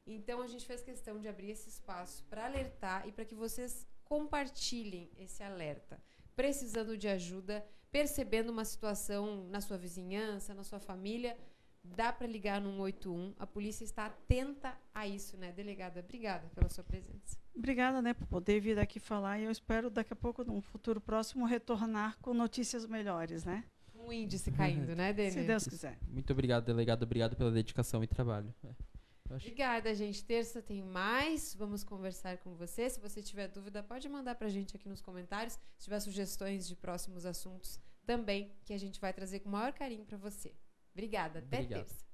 Então 0.07 0.41
a 0.41 0.47
gente 0.47 0.65
fez 0.65 0.83
questão 0.83 1.19
de 1.19 1.27
abrir 1.27 1.51
esse 1.51 1.69
espaço 1.69 2.25
para 2.31 2.47
alertar 2.47 3.07
e 3.09 3.13
para 3.13 3.25
que 3.25 3.35
vocês 3.35 3.87
compartilhem 4.05 5.11
esse 5.19 5.43
alerta. 5.43 6.01
Precisando 6.37 6.97
de 6.97 7.09
ajuda, 7.09 7.67
percebendo 7.91 8.51
uma 8.51 8.65
situação 8.65 9.49
na 9.49 9.61
sua 9.61 9.77
vizinhança, 9.77 10.55
na 10.55 10.63
sua 10.63 10.79
família, 10.79 11.37
dá 11.83 12.13
para 12.13 12.27
ligar 12.27 12.61
no 12.61 12.71
181. 12.71 13.35
A 13.39 13.47
polícia 13.47 13.85
está 13.85 14.07
atenta 14.07 14.77
a 14.95 15.07
isso, 15.07 15.37
né, 15.37 15.53
delegada? 15.53 16.01
Obrigada 16.01 16.49
pela 16.55 16.69
sua 16.69 16.85
presença. 16.85 17.37
Obrigada, 17.55 18.03
né, 18.03 18.15
por 18.15 18.27
poder 18.27 18.61
vir 18.61 18.79
aqui 18.79 19.01
falar 19.01 19.41
e 19.41 19.45
eu 19.45 19.51
espero 19.51 19.91
daqui 19.91 20.13
a 20.13 20.17
pouco, 20.17 20.45
num 20.45 20.61
futuro 20.61 21.01
próximo, 21.01 21.47
retornar 21.47 22.19
com 22.21 22.35
notícias 22.35 22.87
melhores, 22.87 23.45
né? 23.45 23.65
Um 23.95 24.13
índice 24.13 24.53
caindo, 24.53 24.95
né, 24.95 25.11
Denise? 25.15 25.41
Se 25.41 25.47
Deus 25.47 25.67
quiser. 25.67 25.99
Muito 26.07 26.33
obrigado, 26.33 26.65
delegado. 26.65 27.03
Obrigado 27.03 27.35
pela 27.35 27.51
dedicação 27.51 28.05
e 28.05 28.07
trabalho. 28.07 28.55
É. 28.63 28.86
Obrigada, 29.35 29.95
gente. 29.95 30.25
Terça 30.25 30.63
tem 30.63 30.83
mais. 30.83 31.55
Vamos 31.55 31.83
conversar 31.83 32.39
com 32.39 32.55
você. 32.55 32.89
Se 32.89 33.01
você 33.01 33.23
tiver 33.23 33.49
dúvida, 33.49 33.83
pode 33.83 34.09
mandar 34.09 34.35
para 34.35 34.47
a 34.47 34.51
gente 34.51 34.77
aqui 34.77 34.89
nos 34.89 35.01
comentários. 35.01 35.59
Se 35.77 35.85
tiver 35.85 36.01
sugestões 36.01 36.67
de 36.67 36.77
próximos 36.77 37.27
assuntos 37.27 37.81
também, 38.05 38.53
que 38.65 38.73
a 38.73 38.79
gente 38.79 39.01
vai 39.01 39.13
trazer 39.13 39.41
com 39.41 39.49
o 39.49 39.53
maior 39.53 39.73
carinho 39.73 40.05
para 40.05 40.17
você. 40.17 40.55
Obrigada. 40.93 41.41
Até 41.41 41.59
Obrigado. 41.59 41.87
terça. 41.87 42.07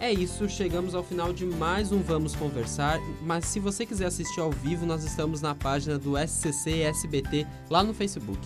É 0.00 0.10
isso, 0.10 0.48
chegamos 0.48 0.94
ao 0.94 1.04
final 1.04 1.30
de 1.30 1.44
mais 1.44 1.92
um 1.92 2.00
Vamos 2.00 2.34
Conversar. 2.34 2.98
Mas 3.20 3.44
se 3.44 3.60
você 3.60 3.84
quiser 3.84 4.06
assistir 4.06 4.40
ao 4.40 4.50
vivo, 4.50 4.86
nós 4.86 5.04
estamos 5.04 5.42
na 5.42 5.54
página 5.54 5.98
do 5.98 6.16
SCC 6.16 6.80
SBT 6.80 7.46
lá 7.68 7.84
no 7.84 7.92
Facebook. 7.92 8.40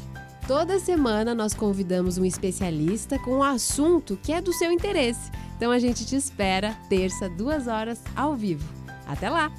Toda 0.46 0.78
semana 0.78 1.34
nós 1.34 1.54
convidamos 1.54 2.18
um 2.18 2.24
especialista 2.24 3.18
com 3.18 3.38
um 3.38 3.42
assunto 3.42 4.18
que 4.22 4.30
é 4.30 4.42
do 4.42 4.52
seu 4.52 4.70
interesse. 4.70 5.30
Então 5.56 5.70
a 5.70 5.78
gente 5.78 6.04
te 6.04 6.16
espera 6.16 6.76
terça, 6.86 7.30
duas 7.30 7.66
horas, 7.66 8.02
ao 8.14 8.34
vivo. 8.34 8.68
Até 9.06 9.30
lá! 9.30 9.50